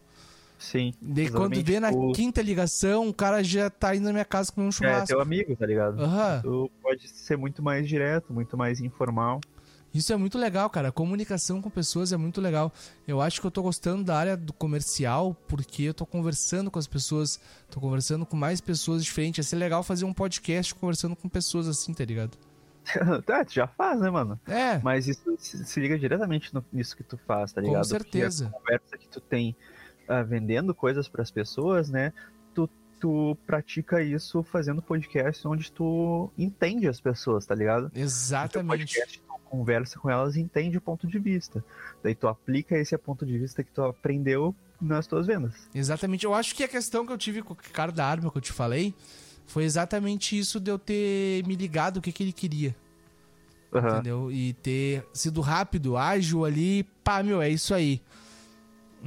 Sim. 0.58 0.94
Daí 1.02 1.30
quando 1.30 1.62
vê 1.62 1.80
na 1.80 1.90
o- 1.92 2.12
quinta 2.14 2.42
ligação, 2.42 3.10
o 3.10 3.14
cara 3.14 3.44
já 3.44 3.70
tá 3.70 3.96
indo 3.96 4.06
na 4.06 4.14
minha 4.14 4.26
casa 4.26 4.52
comer 4.52 4.66
um 4.66 4.70
É 4.70 4.72
churrasco. 4.72 5.08
teu 5.08 5.20
amigo, 5.22 5.56
tá 5.56 5.66
ligado? 5.66 6.02
Aham. 6.02 6.40
Tu 6.42 6.72
pode 6.82 7.08
ser 7.10 7.38
muito 7.38 7.62
mais 7.62 7.88
direto, 7.88 8.32
muito 8.34 8.58
mais 8.58 8.80
informal. 8.80 9.42
Isso 9.94 10.12
é 10.12 10.16
muito 10.18 10.40
legal, 10.40 10.68
cara. 10.72 10.88
A 10.88 10.92
comunicação 10.92 11.62
com 11.62 11.70
pessoas 11.70 12.12
é 12.12 12.18
muito 12.18 12.42
legal. 12.42 12.74
Eu 13.08 13.22
acho 13.22 13.40
que 13.40 13.46
eu 13.46 13.52
tô 13.52 13.62
gostando 13.62 14.04
da 14.04 14.18
área 14.18 14.36
do 14.36 14.52
comercial 14.52 15.36
porque 15.48 15.84
eu 15.84 15.94
tô 15.94 16.04
conversando 16.06 16.72
com 16.72 16.80
as 16.80 16.88
pessoas, 16.88 17.40
tô 17.70 17.80
conversando 17.80 18.26
com 18.26 18.36
mais 18.36 18.60
pessoas 18.60 19.04
diferentes. 19.04 19.38
Ia 19.46 19.50
ser 19.50 19.56
legal 19.58 19.84
fazer 19.84 20.06
um 20.06 20.14
podcast 20.14 20.74
conversando 20.74 21.16
com 21.16 21.30
pessoas 21.30 21.68
assim, 21.68 21.94
tá 21.94 22.04
ligado? 22.06 22.36
Tá, 23.26 23.44
tu 23.46 23.54
já 23.54 23.68
faz, 23.68 24.00
né, 24.02 24.10
mano? 24.10 24.40
É, 24.48 24.80
Mas 24.80 25.08
isso 25.08 25.36
se, 25.38 25.66
se 25.66 25.80
liga 25.80 25.98
diretamente 25.98 26.54
no- 26.54 26.64
nisso 26.72 26.96
que 26.96 27.04
tu 27.04 27.18
faz, 27.18 27.52
tá 27.54 27.62
ligado? 27.62 27.78
com 27.78 27.84
certeza. 27.84 28.46
Porque 28.50 28.56
a 28.56 28.60
conversa 28.60 28.98
que 28.98 29.08
tu 29.08 29.20
tem 29.22 29.56
ah, 30.08 30.22
vendendo 30.24 30.74
coisas 30.76 31.08
pras 31.08 31.32
pessoas, 31.32 31.90
né? 31.90 32.12
Tu, 32.54 32.70
tu 33.00 33.38
pratica 33.46 34.02
isso 34.02 34.44
fazendo 34.44 34.82
podcast 34.82 35.48
onde 35.48 35.72
tu 35.72 36.32
entende 36.38 36.88
as 36.88 37.00
pessoas, 37.00 37.46
tá 37.46 37.56
ligado? 37.56 37.90
Teu 37.90 38.02
Exatamente. 38.04 38.68
podcast, 38.96 39.20
tu 39.20 39.34
conversa 39.46 40.00
com 40.00 40.10
elas 40.10 40.36
e 40.36 40.42
entende 40.42 40.78
o 40.78 40.82
ponto 40.82 41.06
de 41.08 41.20
vista. 41.20 41.64
Daí 42.02 42.16
tu 42.16 42.28
aplica 42.28 42.78
esse 42.78 42.98
ponto 42.98 43.26
de 43.26 43.38
vista 43.38 43.64
que 43.64 43.72
tu 43.72 43.84
aprendeu 43.84 44.56
nas 44.82 45.08
tuas 45.08 45.26
vendas. 45.28 45.54
Exatamente. 45.74 46.26
Eu 46.26 46.34
acho 46.34 46.54
que 46.56 46.64
a 46.64 46.68
questão 46.68 47.06
que 47.06 47.14
eu 47.14 47.18
tive 47.18 47.42
com 47.42 47.54
o 47.54 47.56
cara 47.56 47.92
da 47.92 48.06
arma 48.06 48.30
que 48.32 48.38
eu 48.38 48.42
te 48.42 48.52
falei 48.52 48.94
foi 49.46 49.64
exatamente 49.64 50.38
isso 50.38 50.60
de 50.60 50.72
eu 50.72 50.80
ter 50.80 51.46
me 51.46 51.56
ligado 51.56 51.98
o 51.98 52.02
que, 52.02 52.12
que 52.12 52.24
ele 52.24 52.34
queria. 52.34 52.76
Aham. 53.74 53.90
Entendeu? 53.96 54.32
E 54.32 54.54
ter 54.54 55.06
sido 55.14 55.42
rápido, 55.42 55.98
ágil 55.98 56.46
ali, 56.46 56.84
pá, 57.04 57.24
meu, 57.24 57.42
é 57.42 57.50
isso 57.50 57.74
aí. 57.74 58.02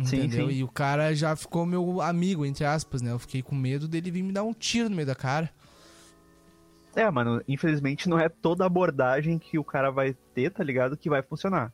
Sim, 0.04 0.24
Entendeu? 0.24 0.48
sim. 0.50 0.56
E 0.56 0.64
o 0.64 0.68
cara 0.68 1.14
já 1.14 1.34
ficou 1.34 1.64
meu 1.64 2.02
amigo, 2.02 2.44
entre 2.44 2.64
aspas, 2.64 3.00
né? 3.00 3.12
Eu 3.12 3.18
fiquei 3.18 3.42
com 3.42 3.54
medo 3.54 3.88
dele 3.88 4.10
vir 4.10 4.22
me 4.22 4.32
dar 4.32 4.42
um 4.42 4.52
tiro 4.52 4.90
no 4.90 4.96
meio 4.96 5.06
da 5.06 5.14
cara. 5.14 5.50
É, 6.94 7.10
mano, 7.10 7.42
infelizmente 7.46 8.08
não 8.08 8.18
é 8.18 8.28
toda 8.28 8.64
abordagem 8.64 9.38
que 9.38 9.58
o 9.58 9.64
cara 9.64 9.90
vai 9.90 10.14
ter, 10.34 10.50
tá 10.50 10.64
ligado? 10.64 10.96
Que 10.96 11.08
vai 11.10 11.22
funcionar. 11.22 11.72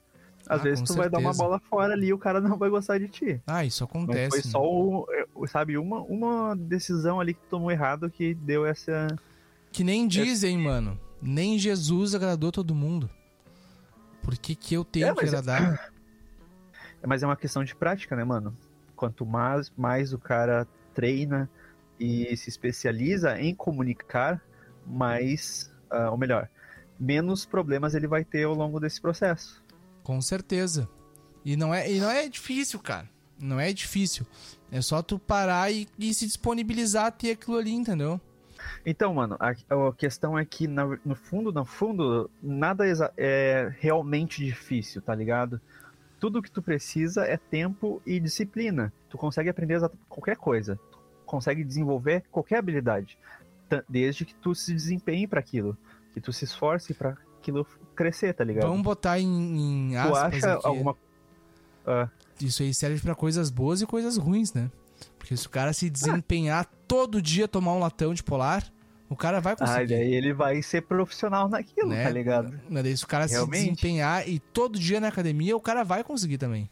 Às 0.49 0.61
Ah, 0.61 0.65
vezes 0.65 0.83
tu 0.85 0.95
vai 0.95 1.09
dar 1.09 1.19
uma 1.19 1.33
certeza. 1.33 1.43
bola 1.45 1.61
fora 1.71 1.93
ali 1.95 2.09
e 2.09 2.13
o 2.13 2.19
cara 2.19 2.41
não 2.41 2.59
vai 2.59 2.69
gostar 2.69 2.99
de 2.99 3.09
ti. 3.09 3.41
Ah, 3.47 3.65
isso 3.65 3.83
Não 3.85 3.89
acontece. 4.03 4.29
foi 4.31 4.39
né? 4.39 4.45
só, 4.45 4.61
o- 4.61 5.07
sabe, 5.47 5.77
uma, 5.79 6.01
uma 6.03 6.55
decisão 6.57 7.21
ali 7.21 7.35
que 7.35 7.41
tomou 7.49 7.71
errado 7.71 8.11
que 8.11 8.35
deu 8.35 8.65
essa. 8.67 9.07
Que 9.71 9.83
nem 9.85 10.07
dizem, 10.07 10.59
mano. 10.59 10.99
Nem 11.21 11.59
Jesus 11.59 12.15
agradou 12.15 12.51
todo 12.53 12.75
mundo. 12.75 13.09
Por 14.23 14.37
que, 14.37 14.55
que 14.55 14.75
eu 14.75 14.85
tenho 14.85 15.07
É, 15.09 15.15
que 15.15 15.25
é- 15.25 15.29
agradar? 15.29 15.93
Mas 17.05 17.23
é 17.23 17.27
uma 17.27 17.37
questão 17.37 17.65
de 17.65 17.75
prática, 17.75 18.15
né, 18.15 18.23
mano? 18.25 18.57
Quanto 18.95 19.27
mais, 19.27 19.73
mais 19.77 20.13
o 20.13 20.19
cara 20.19 20.67
treina 20.95 21.51
e 21.99 22.37
se 22.37 22.49
especializa 22.49 23.41
em 23.41 23.55
comunicar, 23.55 24.41
mais, 24.87 25.73
ah, 25.91 26.11
ou 26.11 26.17
melhor, 26.17 26.49
menos 26.99 27.45
problemas 27.45 27.95
ele 27.95 28.07
vai 28.07 28.25
ter 28.25 28.45
ao 28.45 28.55
longo 28.55 28.79
desse 28.79 29.01
processo. 29.01 29.63
Com 30.05 30.21
certeza. 30.21 30.89
E 31.45 31.57
não 31.57 31.75
é, 31.75 31.91
e 31.91 31.99
não 32.01 32.11
é 32.11 32.29
difícil, 32.29 32.79
cara. 32.79 33.09
Não 33.43 33.59
é 33.59 33.73
difícil. 33.73 34.25
É 34.71 34.81
só 34.81 35.03
tu 35.03 35.19
parar 35.19 35.71
e, 35.73 35.89
e 35.99 36.15
se 36.15 36.27
disponibilizar 36.27 37.07
a 37.07 37.11
ter 37.11 37.33
aquilo 37.33 37.57
ali, 37.59 37.73
entendeu? 37.73 38.21
Então, 38.87 39.13
mano, 39.15 39.37
a, 39.41 39.51
a 39.51 39.93
questão 39.97 40.39
é 40.39 40.45
que 40.45 40.69
na- 40.69 40.99
no 41.05 41.15
fundo, 41.17 41.53
no 41.53 41.65
fundo, 41.65 42.31
nada 42.41 42.85
é 43.17 43.75
realmente 43.81 44.45
difícil, 44.45 45.03
tá 45.03 45.13
ligado? 45.15 45.61
Tudo 46.21 46.41
que 46.41 46.51
tu 46.51 46.63
precisa 46.63 47.25
é 47.25 47.37
tempo 47.37 48.01
e 48.07 48.21
disciplina. 48.21 48.93
Tu 49.11 49.19
consegue 49.19 49.49
aprender 49.51 49.81
qualquer 50.09 50.37
coisa. 50.37 50.79
Tu 50.93 50.99
consegue 51.27 51.65
desenvolver 51.65 52.23
qualquer 52.31 52.59
habilidade. 52.59 53.19
Desde 53.89 54.25
que 54.25 54.35
tu 54.37 54.55
se 54.55 54.73
desempenhe 54.73 55.27
pra 55.27 55.41
aquilo. 55.41 55.77
Que 56.15 56.21
tu 56.21 56.33
se 56.33 56.45
esforce 56.45 56.95
pra 56.95 57.17
aquilo 57.41 57.67
crescer, 57.97 58.33
tá 58.35 58.45
ligado? 58.45 58.69
Vamos 58.69 58.83
botar 58.85 59.19
em, 59.19 59.89
em 59.89 59.91
tu 59.93 59.99
aspas 59.99 60.35
acha 60.45 60.55
aqui. 60.55 60.67
alguma. 60.67 60.97
Ah, 61.85 62.09
Isso 62.41 62.63
aí 62.63 62.73
serve 62.73 63.01
pra 63.01 63.15
coisas 63.15 63.51
boas 63.51 63.81
e 63.81 63.87
coisas 63.87 64.17
ruins, 64.17 64.53
né? 64.53 64.71
Porque 65.19 65.37
se 65.37 65.47
o 65.47 65.51
cara 65.51 65.73
se 65.73 65.89
desempenhar 65.89 66.67
todo 66.87 67.23
dia 67.23 67.47
tomar 67.47 67.73
um 67.75 67.79
latão 67.79 68.15
de 68.15 68.23
polar, 68.23 68.65
o 69.09 69.17
cara 69.17 69.41
vai 69.41 69.53
ah, 69.53 69.57
conseguir. 69.57 69.95
daí 69.95 70.15
ele 70.15 70.33
vai 70.33 70.63
ser 70.63 70.83
profissional 70.83 71.49
naquilo, 71.49 71.91
né? 71.91 72.03
tá 72.03 72.11
ligado? 72.11 72.59
Daí 72.71 72.97
se 72.97 73.05
o 73.05 73.07
cara 73.07 73.27
Realmente. 73.27 73.59
se 73.59 73.71
desempenhar 73.71 74.29
e 74.29 74.39
todo 74.39 74.79
dia 74.79 75.01
na 75.01 75.09
academia, 75.09 75.57
o 75.57 75.61
cara 75.61 75.85
vai 75.85 76.03
conseguir 76.03 76.39
também. 76.39 76.69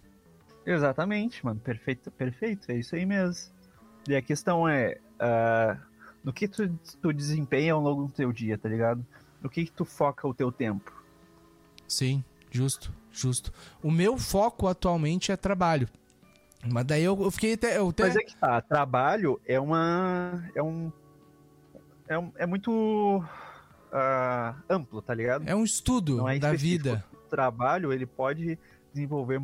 Exatamente, 0.64 1.44
mano. 1.44 1.60
Perfeito, 1.60 2.10
perfeito. 2.10 2.70
É 2.70 2.76
isso 2.76 2.94
aí 2.94 3.04
mesmo. 3.04 3.52
E 4.08 4.14
a 4.14 4.22
questão 4.22 4.68
é. 4.68 4.98
ah, 5.18 5.76
no 6.22 6.32
que 6.32 6.46
tu, 6.46 6.68
tu 7.00 7.12
desempenha 7.12 7.72
ao 7.72 7.80
longo 7.80 8.06
do 8.06 8.12
teu 8.12 8.32
dia, 8.32 8.58
tá 8.58 8.68
ligado? 8.68 9.04
No 9.42 9.48
que, 9.48 9.64
que 9.64 9.72
tu 9.72 9.84
foca 9.84 10.26
o 10.28 10.34
teu 10.34 10.52
tempo. 10.52 10.92
Sim, 11.88 12.22
justo, 12.50 12.92
justo. 13.12 13.52
O 13.82 13.90
meu 13.90 14.16
foco 14.18 14.66
atualmente 14.66 15.32
é 15.32 15.36
trabalho. 15.36 15.88
Mas 16.64 16.84
daí 16.84 17.02
eu, 17.02 17.30
fiquei 17.30 17.54
até. 17.54 17.78
Eu 17.78 17.88
até... 17.88 18.04
Mas 18.04 18.16
é 18.16 18.20
que 18.20 18.36
tá, 18.36 18.60
trabalho 18.60 19.40
é 19.46 19.58
uma. 19.58 20.44
É 20.54 20.62
um. 20.62 20.92
É, 22.06 22.18
um, 22.18 22.32
é 22.36 22.46
muito. 22.46 23.24
ah, 23.92 24.54
amplo, 24.68 25.00
tá 25.00 25.14
ligado? 25.14 25.48
É 25.48 25.54
um 25.54 25.64
estudo 25.64 26.28
é 26.28 26.38
da 26.38 26.52
vida. 26.52 27.04
O 27.12 27.28
trabalho, 27.30 27.92
ele 27.92 28.04
pode 28.04 28.58
desenvolver 28.92 29.40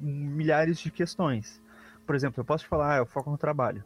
milhares 0.00 0.78
de 0.80 0.90
questões. 0.90 1.60
Por 2.06 2.16
exemplo, 2.16 2.40
eu 2.40 2.44
posso 2.44 2.64
te 2.64 2.68
falar, 2.68 2.94
ah, 2.94 2.98
eu 2.98 3.06
foco 3.06 3.30
no 3.30 3.38
trabalho. 3.38 3.84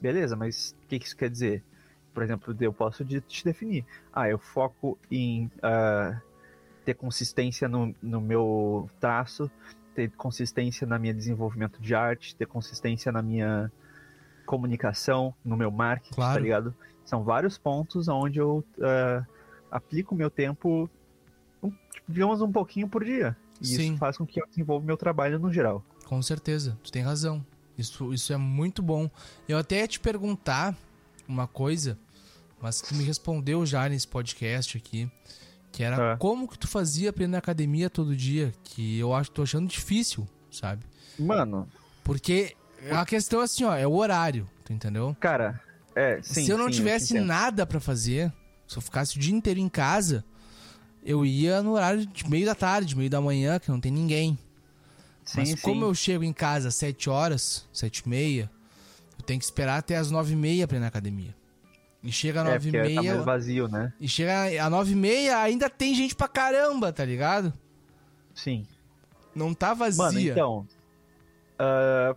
Beleza, 0.00 0.36
mas 0.36 0.76
o 0.82 0.88
que, 0.88 0.98
que 0.98 1.06
isso 1.06 1.16
quer 1.16 1.30
dizer? 1.30 1.64
Por 2.12 2.22
exemplo, 2.22 2.54
eu 2.60 2.72
posso 2.72 3.04
te 3.04 3.44
definir. 3.44 3.86
Ah, 4.12 4.28
eu 4.28 4.38
foco 4.38 4.98
em 5.10 5.50
ah, 5.62 6.20
ter 6.84 6.94
consistência 6.94 7.68
no, 7.68 7.94
no 8.02 8.20
meu 8.20 8.88
traço, 9.00 9.50
ter 9.94 10.10
consistência 10.12 10.86
na 10.86 10.98
minha 10.98 11.14
desenvolvimento 11.14 11.80
de 11.80 11.94
arte, 11.94 12.34
ter 12.34 12.46
consistência 12.46 13.12
na 13.12 13.22
minha 13.22 13.70
comunicação, 14.46 15.34
no 15.44 15.56
meu 15.56 15.70
marketing, 15.70 16.14
Claro. 16.14 16.34
tá 16.34 16.40
ligado? 16.40 16.74
São 17.04 17.22
vários 17.22 17.58
pontos 17.58 18.08
onde 18.08 18.38
eu 18.38 18.64
ah, 18.80 19.24
aplico 19.70 20.14
o 20.14 20.18
meu 20.18 20.30
tempo, 20.30 20.88
tipo, 21.92 22.08
digamos, 22.08 22.40
um 22.40 22.50
pouquinho 22.50 22.88
por 22.88 23.04
dia. 23.04 23.36
E 23.60 23.66
Sim. 23.66 23.90
isso 23.90 23.96
faz 23.98 24.16
com 24.16 24.26
que 24.26 24.40
eu 24.40 24.46
desenvolva 24.46 24.84
meu 24.84 24.96
trabalho 24.96 25.38
no 25.38 25.52
geral. 25.52 25.84
Com 26.06 26.20
certeza, 26.20 26.78
tu 26.82 26.90
tem 26.90 27.02
razão. 27.02 27.44
Isso, 27.78 28.12
isso 28.12 28.32
é 28.32 28.36
muito 28.36 28.82
bom. 28.82 29.08
Eu 29.48 29.58
até 29.58 29.78
ia 29.80 29.88
te 29.88 29.98
perguntar 29.98 30.76
uma 31.26 31.46
coisa, 31.46 31.98
mas 32.60 32.80
tu 32.80 32.94
me 32.94 33.04
respondeu 33.04 33.64
já 33.64 33.88
nesse 33.88 34.06
podcast 34.06 34.76
aqui, 34.76 35.10
que 35.72 35.82
era 35.82 36.12
Ah. 36.12 36.16
como 36.16 36.46
que 36.46 36.58
tu 36.58 36.68
fazia 36.68 37.12
pra 37.12 37.24
ir 37.24 37.28
na 37.28 37.38
academia 37.38 37.88
todo 37.90 38.14
dia, 38.14 38.52
que 38.62 38.98
eu 38.98 39.12
acho, 39.14 39.30
tô 39.30 39.42
achando 39.42 39.66
difícil, 39.68 40.28
sabe? 40.50 40.84
Mano, 41.18 41.66
Porque 42.04 42.54
a 42.90 43.04
questão 43.06 43.40
é 43.40 43.44
assim, 43.44 43.64
ó, 43.64 43.74
é 43.74 43.86
o 43.86 43.94
horário, 43.94 44.48
tu 44.64 44.72
entendeu? 44.72 45.16
cara, 45.18 45.60
é, 45.94 46.20
sim. 46.22 46.44
se 46.44 46.50
eu 46.50 46.58
não 46.58 46.66
sim, 46.66 46.72
tivesse 46.78 47.14
entendo. 47.14 47.26
nada 47.26 47.66
pra 47.66 47.80
fazer, 47.80 48.32
se 48.68 48.76
eu 48.76 48.82
ficasse 48.82 49.16
o 49.16 49.20
dia 49.20 49.32
inteiro 49.34 49.60
em 49.60 49.68
casa, 49.68 50.24
eu 51.04 51.24
ia 51.24 51.62
no 51.62 51.72
horário 51.72 52.04
de 52.06 52.28
meio 52.28 52.44
da 52.46 52.54
tarde, 52.54 52.96
meio 52.96 53.08
da 53.10 53.20
manhã, 53.20 53.58
que 53.58 53.70
não 53.70 53.80
tem 53.80 53.90
ninguém. 53.92 54.38
Sim, 55.24 55.38
Mas 55.40 55.48
sim. 55.50 55.56
como 55.58 55.84
eu 55.84 55.94
chego 55.94 56.24
em 56.24 56.32
casa 56.32 56.68
às 56.68 56.74
7 56.74 57.08
horas, 57.08 57.66
7 57.72 57.98
e 57.98 58.08
meia, 58.08 58.50
eu 59.18 59.24
tenho 59.24 59.38
que 59.38 59.44
esperar 59.44 59.78
até 59.78 59.96
as 59.96 60.10
9 60.10 60.32
e 60.32 60.36
meia 60.36 60.66
pra 60.66 60.76
ir 60.76 60.80
na 60.80 60.88
academia. 60.88 61.34
E 62.02 62.10
chega 62.10 62.42
às 62.42 62.48
É, 62.48 62.52
9 62.54 62.68
e 62.68 62.72
tá 62.72 62.82
meia. 63.02 63.14
mais 63.14 63.24
vazio, 63.24 63.68
né? 63.68 63.92
e 64.00 64.08
chega 64.08 64.64
às 64.64 64.70
9 64.70 64.92
e 64.92 64.96
meia, 64.96 65.38
ainda 65.38 65.70
tem 65.70 65.94
gente 65.94 66.14
pra 66.16 66.26
caramba, 66.28 66.92
tá 66.92 67.04
ligado? 67.04 67.52
Sim. 68.34 68.66
Não 69.34 69.54
tá 69.54 69.72
vazia. 69.72 70.02
Mano, 70.04 70.20
então. 70.20 70.66
ah, 71.58 72.16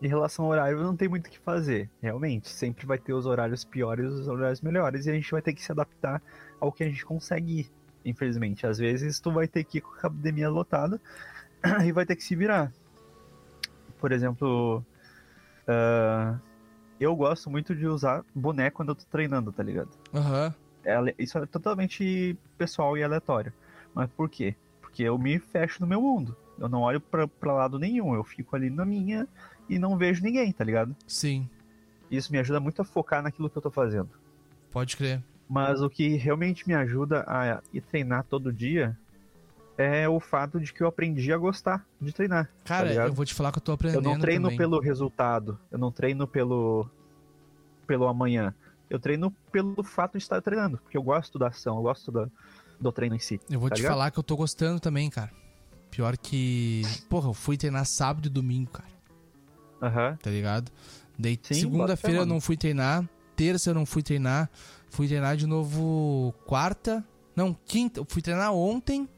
em 0.00 0.08
relação 0.08 0.46
ao 0.46 0.50
horário, 0.50 0.82
não 0.82 0.96
tem 0.96 1.08
muito 1.08 1.26
o 1.26 1.30
que 1.30 1.38
fazer. 1.38 1.88
Realmente. 2.00 2.48
Sempre 2.48 2.86
vai 2.86 2.98
ter 2.98 3.12
os 3.12 3.26
horários 3.26 3.64
piores 3.64 4.04
e 4.06 4.08
os 4.20 4.26
horários 4.28 4.60
melhores. 4.60 5.06
E 5.06 5.10
a 5.10 5.14
gente 5.14 5.30
vai 5.30 5.40
ter 5.42 5.52
que 5.52 5.62
se 5.62 5.70
adaptar 5.70 6.20
ao 6.60 6.72
que 6.72 6.82
a 6.82 6.88
gente 6.88 7.04
consegue 7.04 7.60
ir. 7.60 7.70
Infelizmente. 8.04 8.66
Às 8.66 8.78
vezes 8.78 9.20
tu 9.20 9.30
vai 9.30 9.46
ter 9.46 9.62
que 9.62 9.78
ir 9.78 9.80
com 9.82 9.92
a 9.94 9.98
academia 9.98 10.48
lotada 10.50 11.00
e 11.86 11.92
vai 11.92 12.04
ter 12.04 12.16
que 12.16 12.24
se 12.24 12.34
virar. 12.34 12.72
Por 14.00 14.10
exemplo. 14.10 14.84
ah, 15.68 16.36
eu 17.02 17.14
gosto 17.16 17.50
muito 17.50 17.74
de 17.74 17.86
usar 17.86 18.24
boné 18.34 18.70
quando 18.70 18.90
eu 18.90 18.94
tô 18.94 19.04
treinando, 19.10 19.52
tá 19.52 19.62
ligado? 19.62 19.90
Aham. 20.14 20.54
É 20.84 20.94
ale- 20.94 21.14
isso 21.18 21.38
é 21.38 21.46
totalmente 21.46 22.36
pessoal 22.58 22.96
e 22.98 23.02
aleatório. 23.02 23.52
Mas 23.94 24.10
por 24.10 24.28
quê? 24.28 24.54
Porque 24.80 25.02
eu 25.02 25.18
me 25.18 25.38
fecho 25.38 25.80
no 25.80 25.86
meu 25.86 26.00
mundo. 26.00 26.36
Eu 26.58 26.68
não 26.68 26.80
olho 26.82 27.00
pra, 27.00 27.26
pra 27.28 27.52
lado 27.52 27.78
nenhum. 27.78 28.14
Eu 28.14 28.24
fico 28.24 28.54
ali 28.56 28.68
na 28.70 28.84
minha 28.84 29.26
e 29.68 29.78
não 29.78 29.96
vejo 29.96 30.22
ninguém, 30.22 30.52
tá 30.52 30.64
ligado? 30.64 30.94
Sim, 31.06 31.48
Isso 32.10 32.30
me 32.32 32.38
ajuda 32.38 32.60
muito 32.60 32.82
a 32.82 32.84
focar 32.84 33.22
naquilo 33.22 33.48
que 33.48 33.56
eu 33.56 33.62
tô 33.62 33.70
fazendo. 33.70 34.10
pode 34.70 34.96
crer. 34.96 35.22
Mas 35.48 35.80
o 35.82 35.88
que 35.90 36.16
realmente 36.16 36.66
me 36.66 36.74
ajuda 36.74 37.24
a 37.26 37.60
ir 37.72 37.80
treinar 37.82 38.24
todo 38.24 38.52
dia 38.52 38.96
é 39.76 40.08
o 40.08 40.20
fato 40.20 40.60
de 40.60 40.72
que 40.72 40.82
eu 40.82 40.86
aprendi 40.86 41.32
a 41.32 41.38
gostar 41.38 41.84
de 42.00 42.12
treinar. 42.12 42.50
Cara, 42.64 42.88
ligado? 42.88 43.08
eu 43.08 43.12
vou 43.12 43.24
te 43.24 43.34
falar 43.34 43.52
que 43.52 43.58
eu 43.58 43.62
tô 43.62 43.72
Eu 43.72 43.74
aprendendo 43.74 44.02
não 44.02 44.18
treino 44.18 44.44
também. 44.44 44.58
pelo 44.58 44.80
resultado. 44.80 45.58
Eu 45.70 45.78
não 45.78 45.90
treino 45.90 46.26
pelo 46.26 46.88
pelo 47.86 48.06
amanhã. 48.06 48.54
Eu 48.88 48.98
treino 49.00 49.30
pelo 49.50 49.82
fato 49.82 50.12
de 50.12 50.22
estar 50.22 50.40
treinando, 50.40 50.78
porque 50.78 50.96
eu 50.96 51.02
gosto 51.02 51.38
da 51.38 51.48
ação, 51.48 51.76
eu 51.76 51.82
gosto 51.82 52.12
da, 52.12 52.28
do 52.78 52.92
treino 52.92 53.16
em 53.16 53.18
si. 53.18 53.40
Eu 53.50 53.58
vou 53.58 53.68
tá 53.68 53.74
te 53.74 53.78
ligado? 53.78 53.92
falar 53.92 54.10
que 54.10 54.18
eu 54.18 54.22
tô 54.22 54.36
gostando 54.36 54.78
também, 54.78 55.08
cara. 55.08 55.30
Pior 55.90 56.16
que. 56.16 56.82
Porra, 57.08 57.28
eu 57.28 57.34
fui 57.34 57.56
treinar 57.56 57.86
sábado 57.86 58.26
e 58.26 58.30
domingo, 58.30 58.70
cara. 58.70 58.92
Aham. 59.82 60.16
tá 60.22 60.30
ligado? 60.30 60.70
Daí 61.18 61.38
segunda-feira 61.42 62.20
eu 62.20 62.26
não 62.26 62.40
fui 62.40 62.56
treinar, 62.56 63.04
terça 63.34 63.70
eu 63.70 63.74
não 63.74 63.84
fui 63.84 64.02
treinar, 64.02 64.48
fui 64.88 65.08
treinar 65.08 65.36
de 65.36 65.46
novo 65.46 66.32
quarta, 66.46 67.04
não, 67.34 67.52
quinta, 67.66 68.00
eu 68.00 68.06
fui 68.08 68.22
treinar 68.22 68.52
ontem 68.52 69.08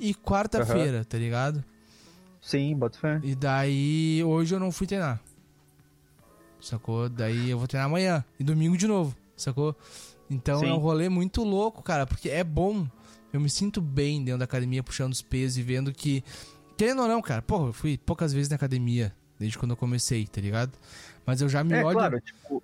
e 0.00 0.14
quarta-feira, 0.14 1.04
tá 1.04 1.18
ligado? 1.18 1.64
Sim, 2.40 2.76
bota 2.76 2.98
fé. 2.98 3.20
E 3.22 3.34
daí 3.34 4.22
hoje 4.24 4.54
eu 4.54 4.60
não 4.60 4.72
fui 4.72 4.86
treinar. 4.86 5.20
Sacou? 6.60 7.08
Daí 7.08 7.50
eu 7.50 7.58
vou 7.58 7.66
treinar 7.66 7.86
amanhã 7.86 8.24
e 8.38 8.44
domingo 8.44 8.76
de 8.76 8.86
novo, 8.86 9.14
sacou? 9.36 9.74
Então 10.28 10.60
Sim. 10.60 10.70
é 10.70 10.72
um 10.72 10.78
rolê 10.78 11.08
muito 11.08 11.42
louco, 11.42 11.82
cara, 11.82 12.06
porque 12.06 12.28
é 12.30 12.44
bom. 12.44 12.86
Eu 13.32 13.40
me 13.40 13.48
sinto 13.48 13.80
bem 13.80 14.24
dentro 14.24 14.38
da 14.38 14.44
academia 14.44 14.82
puxando 14.82 15.12
os 15.12 15.22
pesos 15.22 15.58
e 15.58 15.62
vendo 15.62 15.92
que 15.92 16.24
querendo 16.76 17.02
ou 17.02 17.08
não, 17.08 17.20
cara, 17.20 17.42
porra, 17.42 17.68
eu 17.68 17.72
fui 17.72 17.98
poucas 17.98 18.32
vezes 18.32 18.48
na 18.48 18.56
academia 18.56 19.14
desde 19.38 19.58
quando 19.58 19.72
eu 19.72 19.76
comecei, 19.76 20.26
tá 20.26 20.40
ligado? 20.40 20.72
Mas 21.24 21.40
eu 21.40 21.48
já 21.48 21.62
me 21.62 21.74
É 21.74 21.84
olho 21.84 21.96
claro, 21.96 22.20
tipo, 22.20 22.62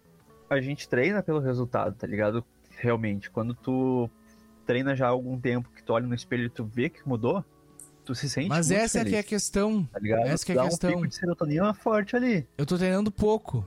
a 0.49 0.61
gente 0.61 0.89
treina 0.89 1.23
pelo 1.23 1.41
resultado, 1.41 1.95
tá 1.95 2.07
ligado? 2.07 2.45
Realmente, 2.79 3.31
quando 3.31 3.55
tu 3.55 4.11
treina 4.67 4.95
já 4.97 5.07
há 5.07 5.11
algum 5.11 5.39
tempo, 5.41 5.71
que 5.75 5.83
tu 5.83 5.93
olha 5.93 6.07
no 6.07 6.15
espelho 6.15 6.45
e 6.45 6.51
tu 6.51 6.65
vê 6.65 6.89
que 6.89 7.07
mudou, 7.09 7.45
tu 8.05 8.15
se 8.15 8.29
sente 8.29 8.49
Mas 8.49 8.71
essa 8.71 8.99
é 9.01 9.05
que 9.05 9.15
é 9.15 9.21
a 9.21 9.23
feliz, 9.23 9.29
questão. 9.29 9.85
tá 9.85 9.99
ligado? 9.99 10.27
essa 10.27 10.45
que 10.45 10.53
é 10.53 10.55
a 10.55 10.59
Dá 10.59 10.65
um 10.65 10.69
questão. 10.69 10.91
pico 10.93 11.09
de 11.09 11.15
serotonina 11.15 11.73
forte 11.75 12.17
ali. 12.17 12.47
Eu 12.59 12.67
tô 12.67 12.77
treinando 12.77 13.11
pouco. 13.11 13.65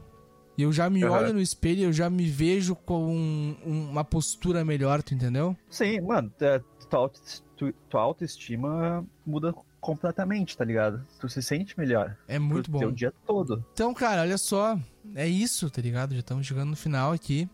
E 0.57 0.63
eu 0.63 0.73
já 0.73 0.89
me 0.89 1.01
Aham. 1.03 1.13
olho 1.17 1.33
no 1.33 1.39
espelho 1.39 1.79
e 1.79 1.83
eu 1.83 1.93
já 1.93 2.09
me 2.09 2.29
vejo 2.29 2.75
com 2.75 3.05
um- 3.15 3.55
um- 3.65 3.89
uma 3.91 4.03
postura 4.03 4.65
melhor, 4.65 5.01
tu 5.01 5.13
entendeu? 5.13 5.55
Sim, 5.69 6.01
mano, 6.01 6.29
é, 6.41 6.59
tua, 6.89 7.09
tu- 7.55 7.73
tua 7.89 8.01
autoestima 8.01 9.05
muda 9.25 9.53
completamente, 9.79 10.57
tá 10.57 10.65
ligado? 10.65 11.05
Tu 11.19 11.29
se 11.29 11.41
sente 11.41 11.79
melhor. 11.79 12.17
É 12.27 12.37
muito 12.37 12.69
pro 12.69 12.79
teu 12.79 12.89
bom. 12.89 12.93
dia 12.95 13.13
todo. 13.25 13.63
Então, 13.71 13.93
cara, 13.93 14.21
olha 14.21 14.37
só. 14.37 14.77
É 15.15 15.25
isso, 15.25 15.69
tá 15.69 15.81
ligado? 15.81 16.13
Já 16.13 16.19
estamos 16.19 16.45
chegando 16.45 16.71
no 16.71 16.75
final 16.75 17.13
aqui. 17.13 17.49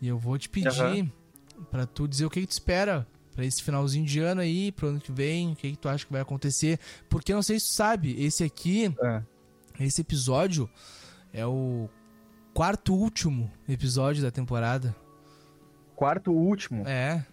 E 0.00 0.08
eu 0.08 0.18
vou 0.18 0.38
te 0.38 0.48
pedir 0.48 0.68
Aham. 0.80 1.10
Pra 1.70 1.86
tu 1.86 2.06
dizer 2.08 2.24
o 2.26 2.30
que, 2.30 2.40
que 2.40 2.46
tu 2.46 2.52
espera 2.52 3.06
pra 3.34 3.44
esse 3.44 3.62
finalzinho 3.62 4.06
de 4.06 4.20
ano 4.20 4.40
aí, 4.40 4.70
pro 4.72 4.88
ano 4.88 5.00
que 5.00 5.10
vem, 5.10 5.52
o 5.52 5.56
que, 5.56 5.70
que 5.72 5.76
tu 5.78 5.88
acha 5.88 6.04
que 6.06 6.12
vai 6.12 6.20
acontecer. 6.22 6.78
Porque 7.08 7.32
eu 7.32 7.36
não 7.36 7.42
sei 7.42 7.58
se 7.58 7.66
tu 7.68 7.74
sabe, 7.74 8.14
esse 8.24 8.44
aqui, 8.44 8.94
É. 9.02 9.22
esse 9.80 10.00
episódio 10.02 10.68
é 11.32 11.44
o 11.44 11.88
quarto 12.52 12.94
último 12.94 13.50
episódio 13.68 14.22
da 14.22 14.30
temporada. 14.30 14.94
Quarto 15.96 16.30
último, 16.32 16.86
É, 16.86 17.24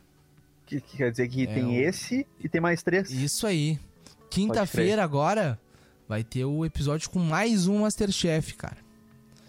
que, 0.65 0.79
que 0.81 0.97
quer 0.97 1.11
dizer 1.11 1.27
que 1.27 1.43
É 1.43 1.53
tem 1.53 1.65
o- 1.65 1.71
esse 1.73 2.25
e 2.39 2.47
tem 2.49 2.59
mais 2.61 2.81
três. 2.81 3.11
isso 3.11 3.45
aí. 3.45 3.79
quinta-feira 4.29 5.03
agora 5.03 5.59
vai 6.07 6.23
ter 6.23 6.45
o 6.45 6.63
episódio 6.65 7.09
com 7.09 7.19
mais 7.19 7.67
um 7.67 7.81
Masterchef, 7.81 8.53
cara. 8.55 8.77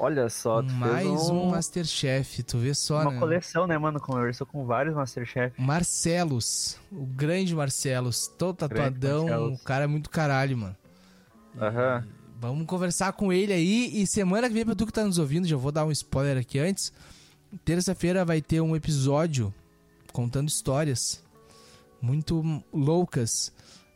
Olha 0.05 0.29
só, 0.29 0.61
tu 0.61 0.73
mais 0.73 1.07
um, 1.31 1.43
um 1.43 1.51
Masterchef, 1.51 2.43
tu 2.43 2.59
vê 2.59 2.75
só, 2.75 3.03
uma 3.03 3.12
né? 3.12 3.21
coleção, 3.21 3.69
né, 3.69 3.79
mano? 3.79 4.01
Conversou 4.01 4.45
com 4.45 4.67
vários 4.67 4.97
Masterchef. 4.97 5.55
Marcelos, 5.62 6.77
o 6.91 7.07
grande 7.07 7.55
Marcelos, 7.55 8.27
todo 8.27 8.57
tatuadão, 8.57 9.29
Marcelos. 9.29 9.61
o 9.61 9.62
cara 9.62 9.85
é 9.85 9.87
muito 9.87 10.11
caralho, 10.11 10.59
mano. 10.59 10.77
Aham. 11.57 12.05
Vamos 12.41 12.67
conversar 12.67 13.12
com 13.12 13.33
ele 13.33 13.53
aí. 13.53 14.03
E 14.03 14.05
semana 14.05 14.49
que 14.49 14.55
vem, 14.55 14.65
pra 14.65 14.75
tu 14.75 14.87
que 14.87 14.93
tá 14.93 15.05
nos 15.05 15.19
ouvindo, 15.19 15.47
já 15.47 15.57
vou 15.57 15.71
dar 15.71 15.85
um 15.85 15.93
spoiler 15.93 16.37
aqui 16.37 16.59
antes. 16.59 16.93
Terça-feira 17.65 18.25
vai 18.25 18.43
ter 18.43 18.61
um 18.61 18.75
episódio 18.75 19.55
contando 20.12 20.49
histórias 20.49 21.23
muito 22.01 22.65
loucas. 22.73 23.53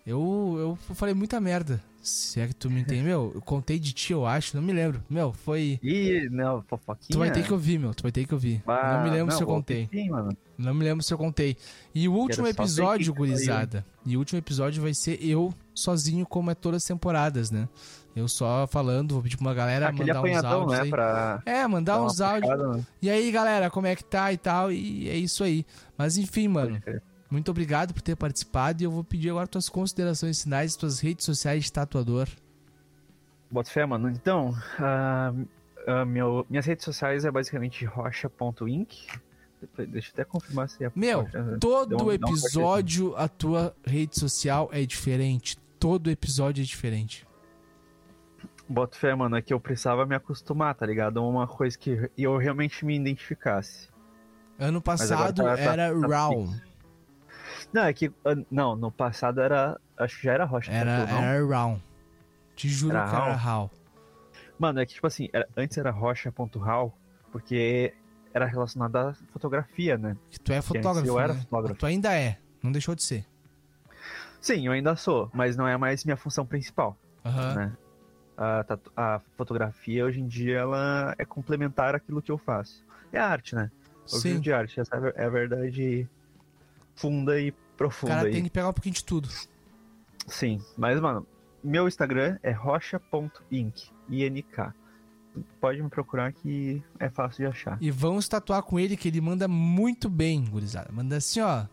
Eu, 0.06 0.78
eu 0.88 0.94
falei 0.94 1.14
muita 1.14 1.40
merda. 1.40 1.82
Se 2.08 2.40
é 2.40 2.46
que 2.46 2.54
tu 2.54 2.70
me 2.70 2.80
entende, 2.80 3.02
meu, 3.02 3.32
eu 3.34 3.40
contei 3.42 3.80
de 3.80 3.92
ti, 3.92 4.12
eu 4.12 4.24
acho, 4.24 4.56
não 4.56 4.62
me 4.62 4.72
lembro. 4.72 5.02
Meu, 5.10 5.32
foi. 5.32 5.80
Ih, 5.82 6.28
não, 6.30 6.62
fofoquinha. 6.62 7.08
Tu 7.10 7.18
vai 7.18 7.32
ter 7.32 7.42
que 7.44 7.52
ouvir, 7.52 7.78
meu, 7.80 7.92
tu 7.92 8.04
vai 8.04 8.12
ter 8.12 8.24
que 8.24 8.32
ouvir. 8.32 8.62
Ah, 8.66 8.98
não 8.98 9.04
me 9.04 9.10
lembro 9.10 9.34
se 9.34 9.42
eu 9.42 9.46
contei. 9.46 9.88
Sim, 9.92 10.10
mano. 10.10 10.36
Não 10.56 10.72
me 10.72 10.84
lembro 10.84 11.02
se 11.02 11.12
eu 11.12 11.18
contei. 11.18 11.56
E 11.92 12.08
o 12.08 12.12
último 12.12 12.46
episódio, 12.46 13.12
gurizada. 13.12 13.84
E 14.04 14.16
o 14.16 14.20
último 14.20 14.38
episódio 14.38 14.80
vai 14.80 14.94
ser 14.94 15.18
eu 15.20 15.52
sozinho, 15.74 16.24
como 16.24 16.48
é 16.50 16.54
todas 16.54 16.82
as 16.82 16.86
temporadas, 16.86 17.50
né? 17.50 17.68
Eu 18.14 18.28
só 18.28 18.66
falando, 18.68 19.14
vou 19.14 19.22
pedir 19.22 19.36
pra 19.36 19.46
uma 19.48 19.52
galera 19.54 19.88
Aquele 19.88 20.04
mandar 20.14 20.14
uns 20.14 20.18
apanhadão, 20.38 20.60
áudios 20.62 20.72
né? 20.78 20.84
aí. 20.84 20.90
Pra 20.90 21.42
É, 21.44 21.66
mandar 21.66 22.00
uns 22.02 22.20
áudios. 22.20 22.76
né? 22.76 22.84
E 23.02 23.10
aí, 23.10 23.30
galera, 23.32 23.68
como 23.68 23.86
é 23.88 23.96
que 23.96 24.04
tá 24.04 24.32
e 24.32 24.38
tal? 24.38 24.70
E 24.72 25.08
é 25.10 25.16
isso 25.16 25.42
aí. 25.44 25.66
Mas 25.98 26.16
enfim, 26.16 26.48
mano. 26.48 26.80
Muito 27.30 27.50
obrigado 27.50 27.92
por 27.92 28.00
ter 28.02 28.16
participado. 28.16 28.82
E 28.82 28.84
eu 28.84 28.90
vou 28.90 29.02
pedir 29.04 29.30
agora 29.30 29.46
tuas 29.46 29.68
considerações 29.68 30.42
finais, 30.42 30.76
tuas 30.76 31.00
redes 31.00 31.24
sociais 31.24 31.64
de 31.64 31.72
tatuador. 31.72 32.28
Bota 33.50 33.70
fé, 33.70 33.86
mano. 33.86 34.08
Então, 34.10 34.54
ah, 34.78 35.32
ah, 35.86 36.04
meu, 36.04 36.44
minhas 36.50 36.66
redes 36.66 36.84
sociais 36.84 37.24
é 37.24 37.30
basicamente 37.30 37.84
rocha.inc. 37.84 39.06
Deixa 39.88 40.08
eu 40.08 40.12
até 40.12 40.24
confirmar 40.24 40.68
se 40.68 40.84
é 40.84 40.92
Meu, 40.94 41.22
Rocha, 41.22 41.42
né? 41.42 41.56
todo 41.58 41.96
Deu 41.96 41.98
um- 42.06 42.08
um 42.08 42.12
episódio 42.12 43.16
a 43.16 43.26
tua 43.26 43.74
rede 43.84 44.18
social 44.18 44.68
é 44.72 44.84
diferente. 44.84 45.56
Todo 45.80 46.10
episódio 46.10 46.60
é 46.62 46.64
diferente. 46.64 47.26
Bota 48.68 48.96
fé, 48.98 49.14
mano, 49.14 49.36
é 49.36 49.42
que 49.42 49.52
eu 49.54 49.60
precisava 49.60 50.04
me 50.04 50.14
acostumar, 50.14 50.74
tá 50.74 50.84
ligado? 50.84 51.24
Uma 51.24 51.46
coisa 51.46 51.78
que 51.78 52.10
eu 52.18 52.36
realmente 52.36 52.84
me 52.84 52.96
identificasse. 52.96 53.88
Ano 54.58 54.78
agora 54.78 54.82
passado 54.82 55.42
tá- 55.42 55.56
tá- 55.56 55.60
era 55.60 56.00
tá 56.00 56.06
Raw. 56.06 56.48
Não, 57.72 57.82
é 57.82 57.92
que. 57.92 58.10
ah, 58.24 58.34
Não, 58.50 58.76
no 58.76 58.90
passado 58.90 59.40
era. 59.40 59.78
Acho 59.96 60.16
que 60.18 60.24
já 60.24 60.32
era 60.32 60.44
Rocha. 60.44 60.70
Era, 60.72 61.06
não? 61.06 61.22
era 61.22 61.46
Raw. 61.46 61.80
Te 62.54 62.68
juro 62.68 62.96
Era 62.96 63.08
que 63.08 63.14
era? 63.16 63.34
Raw. 63.34 63.70
Mano, 64.58 64.80
é 64.80 64.86
que 64.86 64.94
tipo 64.94 65.06
assim, 65.06 65.28
era- 65.32 65.46
antes 65.56 65.76
era 65.76 65.90
rocha.ral, 65.90 66.96
porque 67.30 67.92
era 68.32 68.46
relacionado 68.46 68.96
à 68.96 69.14
fotografia, 69.32 69.98
né? 69.98 70.16
Que 70.30 70.38
tu 70.40 70.52
é 70.52 70.62
fotógrafo. 70.62 71.06
eu 71.06 71.18
era 71.18 71.34
né? 71.34 71.40
fotógrafo. 71.40 71.78
Tu 71.78 71.86
ainda 71.86 72.14
é. 72.14 72.38
Não 72.62 72.72
deixou 72.72 72.94
de 72.94 73.02
ser. 73.02 73.26
Sim, 74.40 74.66
eu 74.66 74.72
ainda 74.72 74.94
sou, 74.96 75.30
mas 75.34 75.56
não 75.56 75.66
é 75.66 75.76
mais 75.76 76.04
minha 76.04 76.16
função 76.16 76.46
principal, 76.46 76.96
Aham. 77.24 77.54
né? 77.54 77.72
A, 78.38 78.64
a 78.96 79.20
fotografia 79.36 80.04
hoje 80.04 80.20
em 80.20 80.26
dia 80.26 80.58
ela 80.58 81.14
é 81.18 81.24
complementar 81.24 81.94
àquilo 81.94 82.20
que 82.22 82.30
eu 82.30 82.38
faço. 82.38 82.84
É 83.12 83.18
arte, 83.18 83.54
né? 83.54 83.70
Eu 84.12 84.18
Sim. 84.20 84.28
vivo 84.30 84.40
de 84.40 84.52
arte, 84.52 84.78
essa 84.80 84.94
é 84.94 84.98
a 85.20 85.22
é 85.22 85.26
a 85.26 85.30
verdade 85.30 86.08
funda 86.96 87.40
e 87.40 87.50
O 87.50 87.54
profunda 87.76 88.14
cara 88.14 88.26
aí. 88.28 88.32
tem 88.34 88.42
que 88.44 88.50
pegar 88.50 88.68
um 88.68 88.72
pouquinho 88.72 88.94
de 88.94 89.04
tudo. 89.04 89.28
Sim, 90.26 90.60
mas 90.76 91.00
mano, 91.00 91.26
meu 91.62 91.86
Instagram 91.86 92.38
é 92.42 92.50
rocha.inc, 92.50 93.90
INK. 94.10 94.72
Pode 95.60 95.82
me 95.82 95.88
procurar 95.90 96.32
que 96.32 96.82
é 96.98 97.10
fácil 97.10 97.44
de 97.44 97.50
achar. 97.50 97.78
E 97.80 97.90
vamos 97.90 98.26
tatuar 98.26 98.62
com 98.62 98.80
ele, 98.80 98.96
que 98.96 99.08
ele 99.08 99.20
manda 99.20 99.46
muito 99.46 100.08
bem, 100.08 100.42
gurizada. 100.44 100.90
Manda 100.90 101.16
assim, 101.18 101.40
ó. 101.40 101.66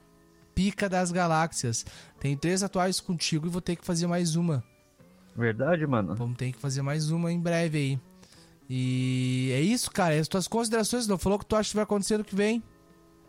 Pica 0.53 0.89
das 0.89 1.11
galáxias. 1.11 1.85
Tem 2.19 2.35
três 2.37 2.59
tatuagens 2.59 2.99
contigo 2.99 3.47
e 3.47 3.49
vou 3.49 3.61
ter 3.61 3.75
que 3.77 3.85
fazer 3.85 4.05
mais 4.05 4.35
uma. 4.35 4.61
Verdade, 5.35 5.87
mano? 5.87 6.13
Vamos 6.13 6.37
ter 6.37 6.51
que 6.51 6.59
fazer 6.59 6.81
mais 6.81 7.09
uma 7.09 7.31
em 7.31 7.39
breve 7.39 7.77
aí. 7.77 7.99
E 8.69 9.49
é 9.53 9.61
isso, 9.61 9.89
cara. 9.91 10.19
As 10.19 10.27
tuas 10.27 10.47
considerações, 10.47 11.07
não 11.07 11.17
falou 11.17 11.37
o 11.37 11.39
que 11.39 11.45
tu 11.45 11.55
acha 11.55 11.69
que 11.69 11.75
vai 11.75 11.83
acontecer 11.83 12.17
no 12.17 12.23
que 12.23 12.35
vem? 12.35 12.61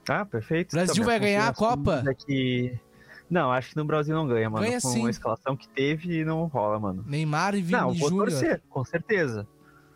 Ah, 0.09 0.25
perfeito. 0.25 0.73
Brasil 0.73 0.95
minha 0.97 1.07
vai 1.07 1.21
ganhar 1.21 1.49
a 1.49 1.55
Copa? 1.55 2.03
Que... 2.27 2.79
Não, 3.29 3.51
acho 3.51 3.71
que 3.71 3.77
no 3.77 3.85
Brasil 3.85 4.15
não 4.15 4.27
ganha, 4.27 4.49
mano. 4.51 4.65
Ganha 4.65 4.81
Com 4.81 4.89
sim. 4.89 5.07
a 5.07 5.11
escalação 5.11 5.57
que 5.57 5.69
teve, 5.69 6.25
não 6.25 6.45
rola, 6.47 6.79
mano. 6.79 7.05
Neymar 7.07 7.55
e 7.55 7.63
Vini 7.63 7.73
não, 7.81 7.95
vou 7.95 8.09
Júnior. 8.09 8.29
torcer, 8.29 8.63
com 8.69 8.85
certeza. 8.85 9.47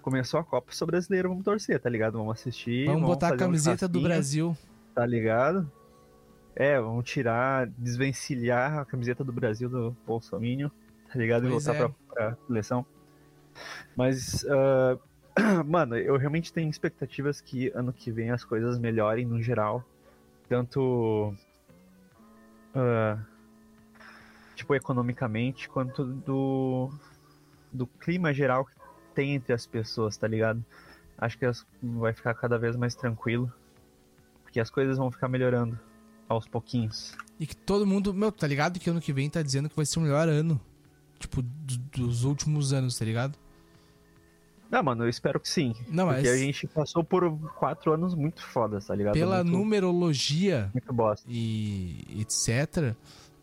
Começou 0.02 0.40
a 0.40 0.44
Copa, 0.44 0.72
sou 0.72 0.86
brasileiro, 0.86 1.28
vamos 1.28 1.44
torcer, 1.44 1.78
tá 1.78 1.90
ligado? 1.90 2.16
Vamos 2.16 2.40
assistir. 2.40 2.86
Vamos 2.86 3.02
botar 3.02 3.26
a 3.26 3.30
fazer 3.30 3.42
um 3.42 3.46
camiseta 3.46 3.86
do 3.86 4.00
Brasil. 4.00 4.56
Tá 4.94 5.04
ligado? 5.04 5.70
É, 6.56 6.80
vamos 6.80 7.08
tirar, 7.08 7.68
desvencilhar 7.78 8.78
a 8.78 8.84
camiseta 8.84 9.22
do 9.22 9.32
Brasil 9.32 9.68
do 9.68 9.96
Bolsonaro, 10.06 10.72
tá 11.12 11.18
ligado? 11.18 11.46
E 11.46 11.50
Pois 11.50 11.64
voltar 11.64 11.78
é. 11.78 11.86
pra, 11.86 11.94
pra 12.14 12.36
seleção. 12.46 12.84
Mas, 13.94 14.44
ah, 14.48 14.98
mano, 15.64 15.96
eu 15.96 16.16
realmente 16.16 16.52
tenho 16.52 16.68
expectativas 16.68 17.40
que 17.40 17.70
ano 17.74 17.92
que 17.92 18.10
vem 18.10 18.30
as 18.30 18.44
coisas 18.44 18.78
melhorem 18.78 19.26
no 19.26 19.40
geral. 19.40 19.84
Tanto. 20.48 21.34
ah, 22.74 23.18
tipo, 24.54 24.74
economicamente, 24.74 25.68
quanto 25.68 26.04
do. 26.04 26.90
do 27.72 27.86
clima 27.86 28.32
geral 28.32 28.64
que 28.64 28.72
tem 29.14 29.34
entre 29.34 29.52
as 29.52 29.66
pessoas, 29.66 30.16
tá 30.16 30.26
ligado? 30.26 30.64
Acho 31.18 31.36
que 31.38 31.44
as- 31.44 31.66
vai 31.82 32.12
ficar 32.12 32.34
cada 32.34 32.58
vez 32.58 32.76
mais 32.76 32.94
tranquilo. 32.94 33.52
Porque 34.42 34.60
as 34.60 34.70
coisas 34.70 34.96
vão 34.96 35.10
ficar 35.10 35.28
melhorando 35.28 35.78
aos 36.28 36.46
pouquinhos. 36.48 37.14
E 37.38 37.46
que 37.46 37.54
todo 37.56 37.86
mundo. 37.86 38.14
Meu, 38.14 38.32
tá 38.32 38.46
ligado 38.46 38.78
que 38.80 38.88
ano 38.88 39.00
que 39.00 39.12
vem 39.12 39.28
tá 39.28 39.42
dizendo 39.42 39.68
que 39.68 39.76
vai 39.76 39.84
ser 39.84 39.98
o 39.98 40.02
melhor 40.02 40.28
ano. 40.28 40.60
Tipo, 41.18 41.42
do- 41.42 41.78
dos 41.78 42.24
últimos 42.24 42.72
anos, 42.72 42.96
tá 42.98 43.04
ligado? 43.04 43.36
Não, 44.70 44.82
mano, 44.82 45.04
eu 45.04 45.08
espero 45.08 45.40
que 45.40 45.48
sim. 45.48 45.74
Não, 45.88 46.06
mas 46.06 46.16
Porque 46.16 46.28
a 46.28 46.36
gente 46.36 46.66
passou 46.66 47.02
por 47.02 47.30
quatro 47.54 47.92
anos 47.92 48.14
muito 48.14 48.42
fodas, 48.42 48.86
tá 48.86 48.94
ligado? 48.94 49.14
pela 49.14 49.42
muito, 49.42 49.56
numerologia 49.56 50.70
muito 50.74 50.92
bosta. 50.92 51.26
e 51.30 52.04
etc., 52.20 52.94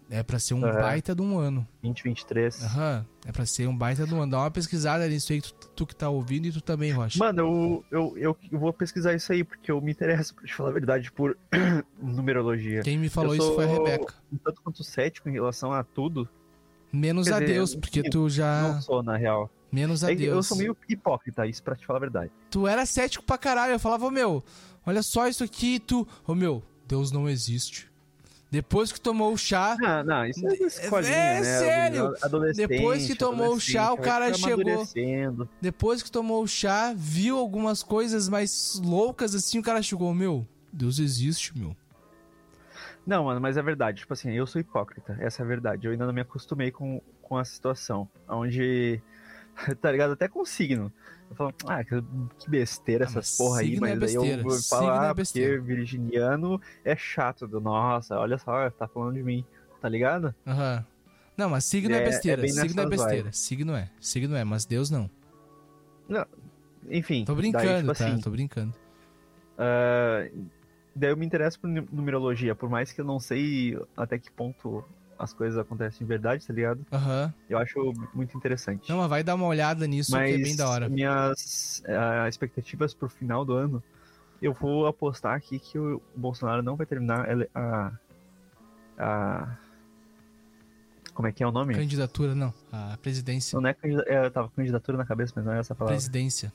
é 0.07 0.21
pra 0.21 0.37
ser 0.37 0.53
um 0.53 0.63
Aham. 0.63 0.79
baita 0.81 1.15
de 1.15 1.21
um 1.23 1.39
ano. 1.39 1.67
2023. 1.81 2.61
Aham, 2.63 3.03
é 3.25 3.31
pra 3.31 3.43
ser 3.43 3.67
um 3.67 3.75
baita 3.75 4.05
de 4.05 4.13
um 4.13 4.21
ano. 4.21 4.33
Dá 4.33 4.37
uma 4.39 4.51
pesquisada 4.51 5.07
nisso 5.07 5.33
aí, 5.33 5.41
tu, 5.41 5.51
tu 5.75 5.87
que 5.87 5.95
tá 5.95 6.07
ouvindo 6.09 6.45
e 6.45 6.51
tu 6.51 6.61
também, 6.61 6.91
Rocha. 6.91 7.17
Mano, 7.17 7.39
eu, 7.41 8.13
eu, 8.15 8.37
eu, 8.51 8.59
vou 8.59 8.71
pesquisar 8.71 9.15
isso 9.15 9.33
aí, 9.33 9.43
porque 9.43 9.71
eu 9.71 9.81
me 9.81 9.91
interesso, 9.91 10.35
pra 10.35 10.45
te 10.45 10.53
falar 10.53 10.69
a 10.69 10.73
verdade, 10.73 11.11
por 11.11 11.35
numerologia. 11.99 12.81
Quem 12.83 12.99
me 12.99 13.09
falou 13.09 13.33
eu 13.33 13.39
isso 13.39 13.55
foi 13.55 13.65
a 13.65 13.67
sou 13.67 13.77
Rebeca. 13.83 14.13
Tanto 14.43 14.61
quanto 14.61 14.83
cético 14.83 15.27
em 15.27 15.33
relação 15.33 15.73
a 15.73 15.83
tudo. 15.83 16.29
Menos 16.93 17.27
Quer 17.27 17.33
a 17.33 17.39
dizer, 17.39 17.53
Deus, 17.53 17.73
eu- 17.73 17.79
porque 17.79 18.03
tu 18.07 18.29
já. 18.29 18.61
Não 18.61 18.81
sou, 18.81 19.01
na 19.01 19.17
real. 19.17 19.49
Menos 19.71 20.03
a 20.03 20.11
É 20.11 20.15
Deus. 20.15 20.35
eu 20.35 20.43
sou 20.43 20.57
meio 20.57 20.77
hipócrita, 20.87 21.45
isso 21.45 21.61
pra 21.63 21.75
te 21.75 21.85
falar 21.85 21.97
a 21.97 22.01
verdade. 22.01 22.31
Tu 22.49 22.67
era 22.67 22.85
cético 22.85 23.23
pra 23.25 23.37
caralho. 23.37 23.73
Eu 23.73 23.79
falava, 23.79 24.05
ô 24.05 24.11
meu, 24.11 24.43
olha 24.85 25.03
só 25.03 25.27
isso 25.27 25.43
aqui, 25.43 25.79
tu. 25.79 26.07
Ô 26.25 26.33
meu, 26.33 26.63
Deus 26.87 27.11
não 27.11 27.27
existe. 27.27 27.91
Depois 28.49 28.89
que 28.91 29.01
tomou 29.01 29.33
o 29.33 29.37
chá, 29.37 29.75
Ah, 29.83 30.01
não, 30.03 30.25
isso 30.25 30.47
é 30.47 30.55
da 30.55 30.65
escolinha, 30.67 31.11
É, 31.13 31.41
né? 31.41 31.43
sério. 31.59 32.13
Adolescente, 32.21 32.67
Depois 32.67 33.05
que 33.05 33.15
tomou 33.15 33.53
o 33.53 33.59
chá, 33.59 33.91
o 33.91 33.97
cara 33.97 34.33
chegou. 34.33 34.87
depois 35.59 36.01
que 36.01 36.09
tomou 36.11 36.41
o 36.43 36.47
chá, 36.47 36.93
viu 36.95 37.37
algumas 37.37 37.83
coisas 37.83 38.29
mais 38.29 38.79
loucas 38.81 39.35
assim, 39.35 39.59
o 39.59 39.63
cara 39.63 39.81
chegou, 39.81 40.13
meu, 40.13 40.47
Deus 40.71 40.99
existe, 40.99 41.57
meu. 41.57 41.75
Não, 43.05 43.25
mano, 43.25 43.41
mas 43.41 43.57
é 43.57 43.61
verdade. 43.61 43.99
Tipo 43.99 44.13
assim, 44.13 44.31
eu 44.31 44.47
sou 44.47 44.61
hipócrita. 44.61 45.17
Essa 45.19 45.41
é 45.41 45.45
a 45.45 45.47
verdade. 45.47 45.85
Eu 45.85 45.91
ainda 45.91 46.05
não 46.05 46.13
me 46.13 46.21
acostumei 46.21 46.71
com, 46.71 47.01
com 47.21 47.37
a 47.37 47.43
situação. 47.45 48.07
Onde. 48.27 49.01
Tá 49.81 49.91
ligado? 49.91 50.13
Até 50.13 50.27
com 50.27 50.43
signo. 50.45 50.91
Eu 51.29 51.35
falo, 51.35 51.53
ah, 51.67 51.83
que, 51.83 51.95
besteira 52.47 53.05
Ah, 53.05 53.07
essas 53.07 53.15
mas 53.15 53.37
porra 53.37 53.61
aí, 53.61 53.69
signo 53.71 53.85
é 53.87 53.95
mas 53.95 54.09
aí 54.09 54.15
eu 54.15 54.21
besteira. 54.21 54.43
vou 54.43 54.61
falar, 54.61 55.09
é 55.09 55.13
besteira. 55.13 55.57
porque 55.57 55.73
virginiano 55.73 56.61
é 56.83 56.95
chato. 56.95 57.47
Do, 57.47 57.59
Nossa, 57.59 58.17
olha 58.19 58.37
só, 58.37 58.69
tá 58.69 58.87
falando 58.87 59.15
de 59.15 59.23
mim. 59.23 59.43
Tá 59.81 59.89
ligado? 59.89 60.33
Aham. 60.45 60.85
Não, 61.37 61.49
mas 61.49 61.65
signo 61.65 61.93
é, 61.93 61.97
É- 61.97 62.01
é 62.01 62.05
besteira. 62.05 62.47
signo 62.47 62.81
é 62.81 62.85
besteira. 62.87 63.31
Signo 63.33 63.75
é. 63.75 63.89
Signo 63.99 64.35
é, 64.35 64.43
mas 64.43 64.65
Deus 64.65 64.89
não. 64.89 65.09
Enfim. 66.89 67.25
Tô 67.25 67.33
daí, 67.33 67.41
brincando, 67.41 67.77
tipo 67.81 67.93
tá? 67.97 68.05
assim, 68.07 68.21
Tô 68.21 68.29
brincando. 68.29 68.73
ah, 69.57 70.27
daí 70.95 71.09
eu 71.09 71.17
me 71.17 71.25
interesso 71.25 71.59
por 71.59 71.67
nu- 71.67 71.87
numerologia, 71.91 72.53
por 72.55 72.69
mais 72.69 72.91
que 72.91 73.01
eu 73.01 73.05
não 73.05 73.19
sei 73.19 73.77
até 73.97 74.17
que 74.19 74.31
ponto 74.31 74.83
as 75.17 75.33
coisas 75.33 75.57
acontecem 75.57 75.99
de 75.99 76.05
verdade, 76.05 76.45
tá 76.45 76.53
ligado? 76.53 76.85
Aham. 76.91 77.33
Eu 77.49 77.57
acho 77.57 77.93
muito 78.13 78.37
interessante. 78.37 78.89
Não, 78.89 78.97
mas 78.97 79.09
vai 79.09 79.23
dar 79.23 79.35
uma 79.35 79.45
olhada 79.45 79.87
nisso 79.87 80.11
que 80.11 80.17
é 80.17 80.37
bem 80.37 80.55
da 80.55 80.69
hora. 80.69 80.89
minhas 80.89 81.83
ah, 81.87 82.27
expectativas 82.27 82.93
pro 82.93 83.09
final 83.09 83.45
do 83.45 83.53
ano, 83.53 83.83
eu 84.41 84.53
vou 84.53 84.85
apostar 84.87 85.35
aqui 85.35 85.59
que 85.59 85.79
o 85.79 86.01
Bolsonaro 86.15 86.61
não 86.61 86.75
vai 86.75 86.85
terminar 86.85 87.27
a, 87.53 87.91
a, 88.97 89.57
Como 91.13 91.27
é 91.27 91.31
que 91.31 91.43
é 91.43 91.47
o 91.47 91.51
nome? 91.51 91.73
Candidatura, 91.73 92.35
não. 92.35 92.53
A 92.71 92.97
presidência. 93.01 93.59
Não 93.59 93.67
é 93.67 93.73
candidatura. 93.73 94.13
É, 94.13 94.25
eu 94.25 94.31
tava 94.31 94.49
com 94.49 94.55
candidatura 94.55 94.97
na 94.97 95.05
cabeça, 95.05 95.33
mas 95.35 95.45
não 95.45 95.53
é 95.53 95.59
essa 95.59 95.73
palavra. 95.73 95.95
Presidência. 95.95 96.53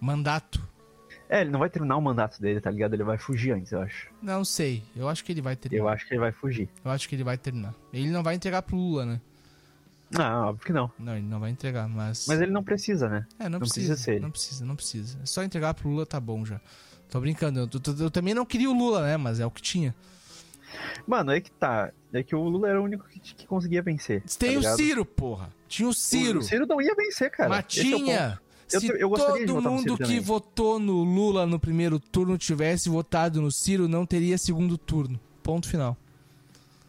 Mandato. 0.00 0.73
É, 1.28 1.40
ele 1.40 1.50
não 1.50 1.58
vai 1.58 1.70
terminar 1.70 1.96
o 1.96 2.00
mandato 2.02 2.40
dele, 2.40 2.60
tá 2.60 2.70
ligado? 2.70 2.94
Ele 2.94 3.02
vai 3.04 3.16
fugir 3.18 3.52
antes, 3.52 3.72
eu 3.72 3.80
acho. 3.80 4.08
Não 4.22 4.44
sei. 4.44 4.82
Eu 4.94 5.08
acho 5.08 5.24
que 5.24 5.32
ele 5.32 5.40
vai 5.40 5.56
terminar. 5.56 5.82
Eu 5.82 5.88
acho 5.88 6.06
que 6.06 6.12
ele 6.12 6.20
vai 6.20 6.32
fugir. 6.32 6.68
Eu 6.84 6.90
acho 6.90 7.08
que 7.08 7.14
ele 7.14 7.24
vai 7.24 7.38
terminar. 7.38 7.74
Ele 7.92 8.10
não 8.10 8.22
vai 8.22 8.34
entregar 8.34 8.62
pro 8.62 8.76
Lula, 8.76 9.06
né? 9.06 9.20
Não, 10.10 10.48
óbvio 10.48 10.66
que 10.66 10.72
não. 10.72 10.92
Não, 10.98 11.16
ele 11.16 11.26
não 11.26 11.40
vai 11.40 11.50
entregar, 11.50 11.88
mas. 11.88 12.26
Mas 12.28 12.40
ele 12.40 12.52
não 12.52 12.62
precisa, 12.62 13.08
né? 13.08 13.26
É, 13.38 13.44
não, 13.44 13.52
não 13.52 13.58
precisa. 13.60 13.86
precisa 13.88 13.96
ser 14.04 14.10
ele. 14.12 14.20
Não 14.20 14.30
precisa, 14.30 14.64
não 14.64 14.76
precisa. 14.76 15.18
É 15.22 15.26
só 15.26 15.42
entregar 15.42 15.74
pro 15.74 15.88
Lula, 15.88 16.06
tá 16.06 16.20
bom 16.20 16.44
já. 16.44 16.60
Tô 17.10 17.20
brincando. 17.20 17.60
Eu, 17.60 17.68
eu- 17.72 17.98
eu 18.04 18.10
também 18.10 18.34
não 18.34 18.44
queria 18.44 18.70
o 18.70 18.74
Lula, 18.74 19.02
né? 19.02 19.16
Mas 19.16 19.40
é 19.40 19.46
o 19.46 19.50
que 19.50 19.62
tinha. 19.62 19.94
Mano, 21.06 21.32
é 21.32 21.40
que 21.40 21.50
tá. 21.50 21.90
É 22.12 22.22
que 22.22 22.34
o 22.34 22.42
Lula 22.48 22.68
era 22.68 22.80
o 22.80 22.84
único 22.84 23.08
que, 23.08 23.18
que 23.18 23.46
conseguia 23.46 23.82
vencer. 23.82 24.22
Tem 24.38 24.60
tá 24.60 24.72
o? 24.72 24.76
Ciro, 24.76 25.04
porra. 25.04 25.50
Tinha 25.68 25.88
o 25.88 25.92
Ciro. 25.94 26.40
O 26.40 26.42
Ciro 26.42 26.66
não 26.66 26.80
ia 26.80 26.94
vencer, 26.94 27.30
cara. 27.30 27.48
Mas 27.48 27.64
Esse 27.76 28.10
é 28.10 28.38
Eu 28.72 28.80
Se 28.80 28.88
eu 28.88 29.10
todo 29.46 29.62
mundo 29.62 29.98
que 29.98 30.18
votou 30.20 30.78
no 30.78 31.02
Lula 31.04 31.46
no 31.46 31.58
primeiro 31.60 31.98
turno 32.00 32.36
tivesse 32.38 32.88
votado 32.88 33.40
no 33.40 33.50
Ciro, 33.50 33.86
não 33.88 34.04
teria 34.06 34.38
segundo 34.38 34.76
turno. 34.78 35.18
Ponto 35.42 35.68
final. 35.68 35.96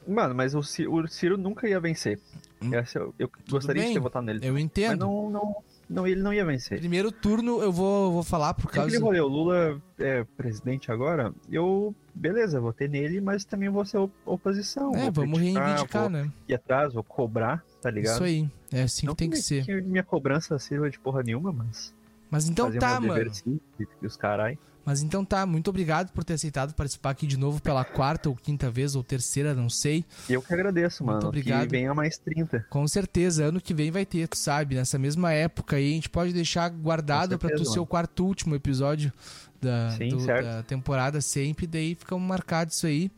Mano, 0.07 0.35
mas 0.35 0.53
o 0.53 0.61
Ciro, 0.61 0.93
o 0.93 1.07
Ciro 1.07 1.38
nunca 1.38 1.67
ia 1.67 1.79
vencer. 1.79 2.19
Hum. 2.61 2.73
Essa 2.73 2.99
eu, 2.99 3.13
eu 3.19 3.29
gostaria 3.49 3.81
bem, 3.81 3.91
de 3.91 3.97
ter 3.97 4.01
votado 4.01 4.25
nele. 4.25 4.39
Eu 4.43 4.53
Mas 4.53 4.63
entendo. 4.63 4.99
não, 4.99 5.29
não, 5.29 5.55
não, 5.89 6.07
ele 6.07 6.21
não 6.21 6.31
ia 6.31 6.45
vencer. 6.45 6.79
Primeiro 6.79 7.11
turno 7.11 7.61
eu 7.61 7.71
vou, 7.71 8.11
vou 8.11 8.23
falar 8.23 8.53
por 8.53 8.67
aquele 8.67 8.91
causa. 8.91 8.99
rolê, 8.99 9.19
o 9.19 9.27
Lula 9.27 9.81
é 9.99 10.23
presidente 10.38 10.91
agora, 10.91 11.33
eu, 11.51 11.93
beleza, 12.13 12.61
votei 12.61 12.88
nele, 12.88 13.19
mas 13.19 13.43
também 13.45 13.67
vou 13.67 13.83
ser 13.83 13.97
op- 13.97 14.13
oposição. 14.25 14.93
É, 14.95 15.03
vou 15.11 15.25
vamos 15.25 15.39
criticar, 15.39 15.65
reivindicar, 15.67 16.01
vou 16.03 16.09
né? 16.11 16.31
ir 16.47 16.53
atrás, 16.53 16.93
vou 16.93 17.03
cobrar, 17.03 17.63
tá 17.86 17.91
ligado? 17.91 18.15
Isso 18.15 18.24
aí. 18.24 18.50
É 18.74 18.82
assim 18.82 19.06
Não 19.06 19.13
que 19.13 19.19
tem 19.19 19.30
que 19.30 19.38
ser. 19.38 19.63
Que 19.63 19.80
minha 19.80 20.02
cobrança 20.02 20.58
sirva 20.58 20.89
de 20.89 20.98
porra 20.98 21.21
nenhuma, 21.21 21.52
mas. 21.54 21.93
Mas 22.32 22.50
então 22.50 22.65
fazer 22.65 22.80
tá, 22.80 23.00
mano. 23.00 23.32
sim, 23.32 23.60
e 23.80 24.06
os 24.08 24.17
carai. 24.17 24.58
Mas 24.86 25.02
então 25.02 25.26
tá, 25.26 25.45
muito 25.45 25.67
obrigado 25.69 26.12
por 26.12 26.24
ter 26.24 26.34
aceitado 26.34 26.74
participar 26.76 27.10
aqui 27.10 27.26
de 27.26 27.38
novo 27.38 27.60
pela 27.60 27.84
quarta 27.84 28.30
ou 28.30 28.36
quinta 28.36 28.69
vez, 28.69 28.95
ou 28.95 29.04
terceira, 29.04 29.56
não 29.56 29.69
sei. 29.69 30.06
Eu 30.30 30.41
que 30.41 30.54
agradeço, 30.54 31.04
Muito 31.04 31.15
mano. 31.15 31.28
obrigado. 31.28 31.63
Que 31.63 31.67
venha 31.69 31.93
mais 31.93 32.17
30. 32.19 32.65
Com 32.69 32.88
certeza, 32.88 33.45
ano 33.45 33.60
que 33.60 33.74
vem 33.74 33.89
vai 33.89 34.06
ter, 34.06 34.28
tu 34.28 34.38
sabe? 34.38 34.76
Nessa 34.76 35.00
mesma 35.00 35.32
época 35.34 35.76
aí, 35.78 35.91
a 35.91 35.95
gente 35.95 36.10
pode 36.10 36.32
deixar 36.34 36.69
guardado 36.69 37.38
pra 37.39 37.50
tu 37.56 37.65
ser 37.65 37.80
o 37.80 37.86
quarto 37.86 38.24
último 38.26 38.54
episódio 38.54 39.12
da, 39.60 39.89
Sim, 39.98 40.10
do- 40.10 40.24
da 40.28 40.62
temporada 40.62 41.19
sempre, 41.21 41.65
daí 41.65 41.95
fica 41.95 42.15
marcado 42.19 42.69
isso 42.71 42.86
aí. 42.86 43.10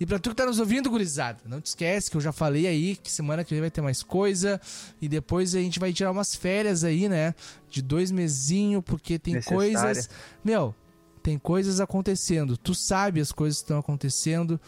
E 0.00 0.04
pra 0.06 0.18
tu 0.18 0.30
que 0.30 0.36
tá 0.36 0.44
nos 0.46 0.58
ouvindo, 0.58 0.90
gurizada, 0.90 1.38
não 1.46 1.60
te 1.60 1.66
esquece 1.66 2.10
que 2.10 2.16
eu 2.16 2.20
já 2.20 2.32
falei 2.32 2.66
aí 2.66 2.96
que 2.96 3.12
semana 3.12 3.44
que 3.44 3.54
vem 3.54 3.60
vai 3.60 3.70
ter 3.70 3.80
mais 3.80 4.02
coisa 4.02 4.60
e 5.00 5.08
depois 5.08 5.54
a 5.54 5.60
gente 5.60 5.78
vai 5.78 5.92
tirar 5.92 6.10
umas 6.10 6.34
férias 6.34 6.82
aí, 6.82 7.08
né? 7.08 7.32
De 7.70 7.80
dois 7.80 8.10
mesinho, 8.10 8.82
porque 8.82 9.18
tem 9.20 9.34
Necessária. 9.34 9.56
coisas... 9.58 10.10
Meu, 10.44 10.74
tem 11.22 11.38
coisas 11.38 11.80
acontecendo. 11.80 12.56
Tu 12.56 12.74
sabe 12.74 13.20
as 13.20 13.32
coisas 13.32 13.58
que 13.60 13.64
estão 13.64 13.78
acontecendo. 13.78 14.60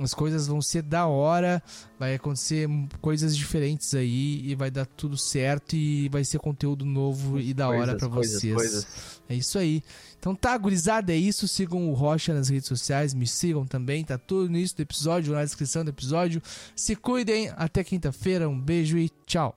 As 0.00 0.14
coisas 0.14 0.46
vão 0.46 0.62
ser 0.62 0.82
da 0.82 1.06
hora, 1.06 1.60
vai 1.98 2.14
acontecer 2.14 2.68
coisas 3.00 3.36
diferentes 3.36 3.94
aí 3.94 4.42
e 4.48 4.54
vai 4.54 4.70
dar 4.70 4.86
tudo 4.86 5.16
certo 5.16 5.74
e 5.74 6.08
vai 6.08 6.22
ser 6.24 6.38
conteúdo 6.38 6.84
novo 6.84 7.40
e 7.40 7.52
da 7.52 7.68
hora 7.68 7.92
Coisas, 7.92 7.98
pra 7.98 8.08
coisas, 8.08 8.40
vocês. 8.40 8.54
coisas. 8.54 8.86
É 9.28 9.34
isso 9.34 9.58
aí. 9.58 9.82
Então 10.20 10.36
tá, 10.36 10.56
gurizada, 10.56 11.12
é 11.12 11.16
isso. 11.16 11.48
Sigam 11.48 11.88
o 11.90 11.94
Rocha 11.94 12.32
nas 12.32 12.48
redes 12.48 12.68
sociais, 12.68 13.12
me 13.12 13.26
sigam 13.26 13.66
também. 13.66 14.04
Tá 14.04 14.16
tudo 14.18 14.48
no 14.48 14.56
início 14.56 14.76
do 14.76 14.82
episódio, 14.82 15.34
na 15.34 15.42
descrição 15.44 15.84
do 15.84 15.90
episódio. 15.90 16.40
Se 16.76 16.94
cuidem, 16.94 17.50
até 17.56 17.82
quinta-feira. 17.82 18.48
Um 18.48 18.60
beijo 18.60 18.98
e 18.98 19.10
tchau. 19.26 19.54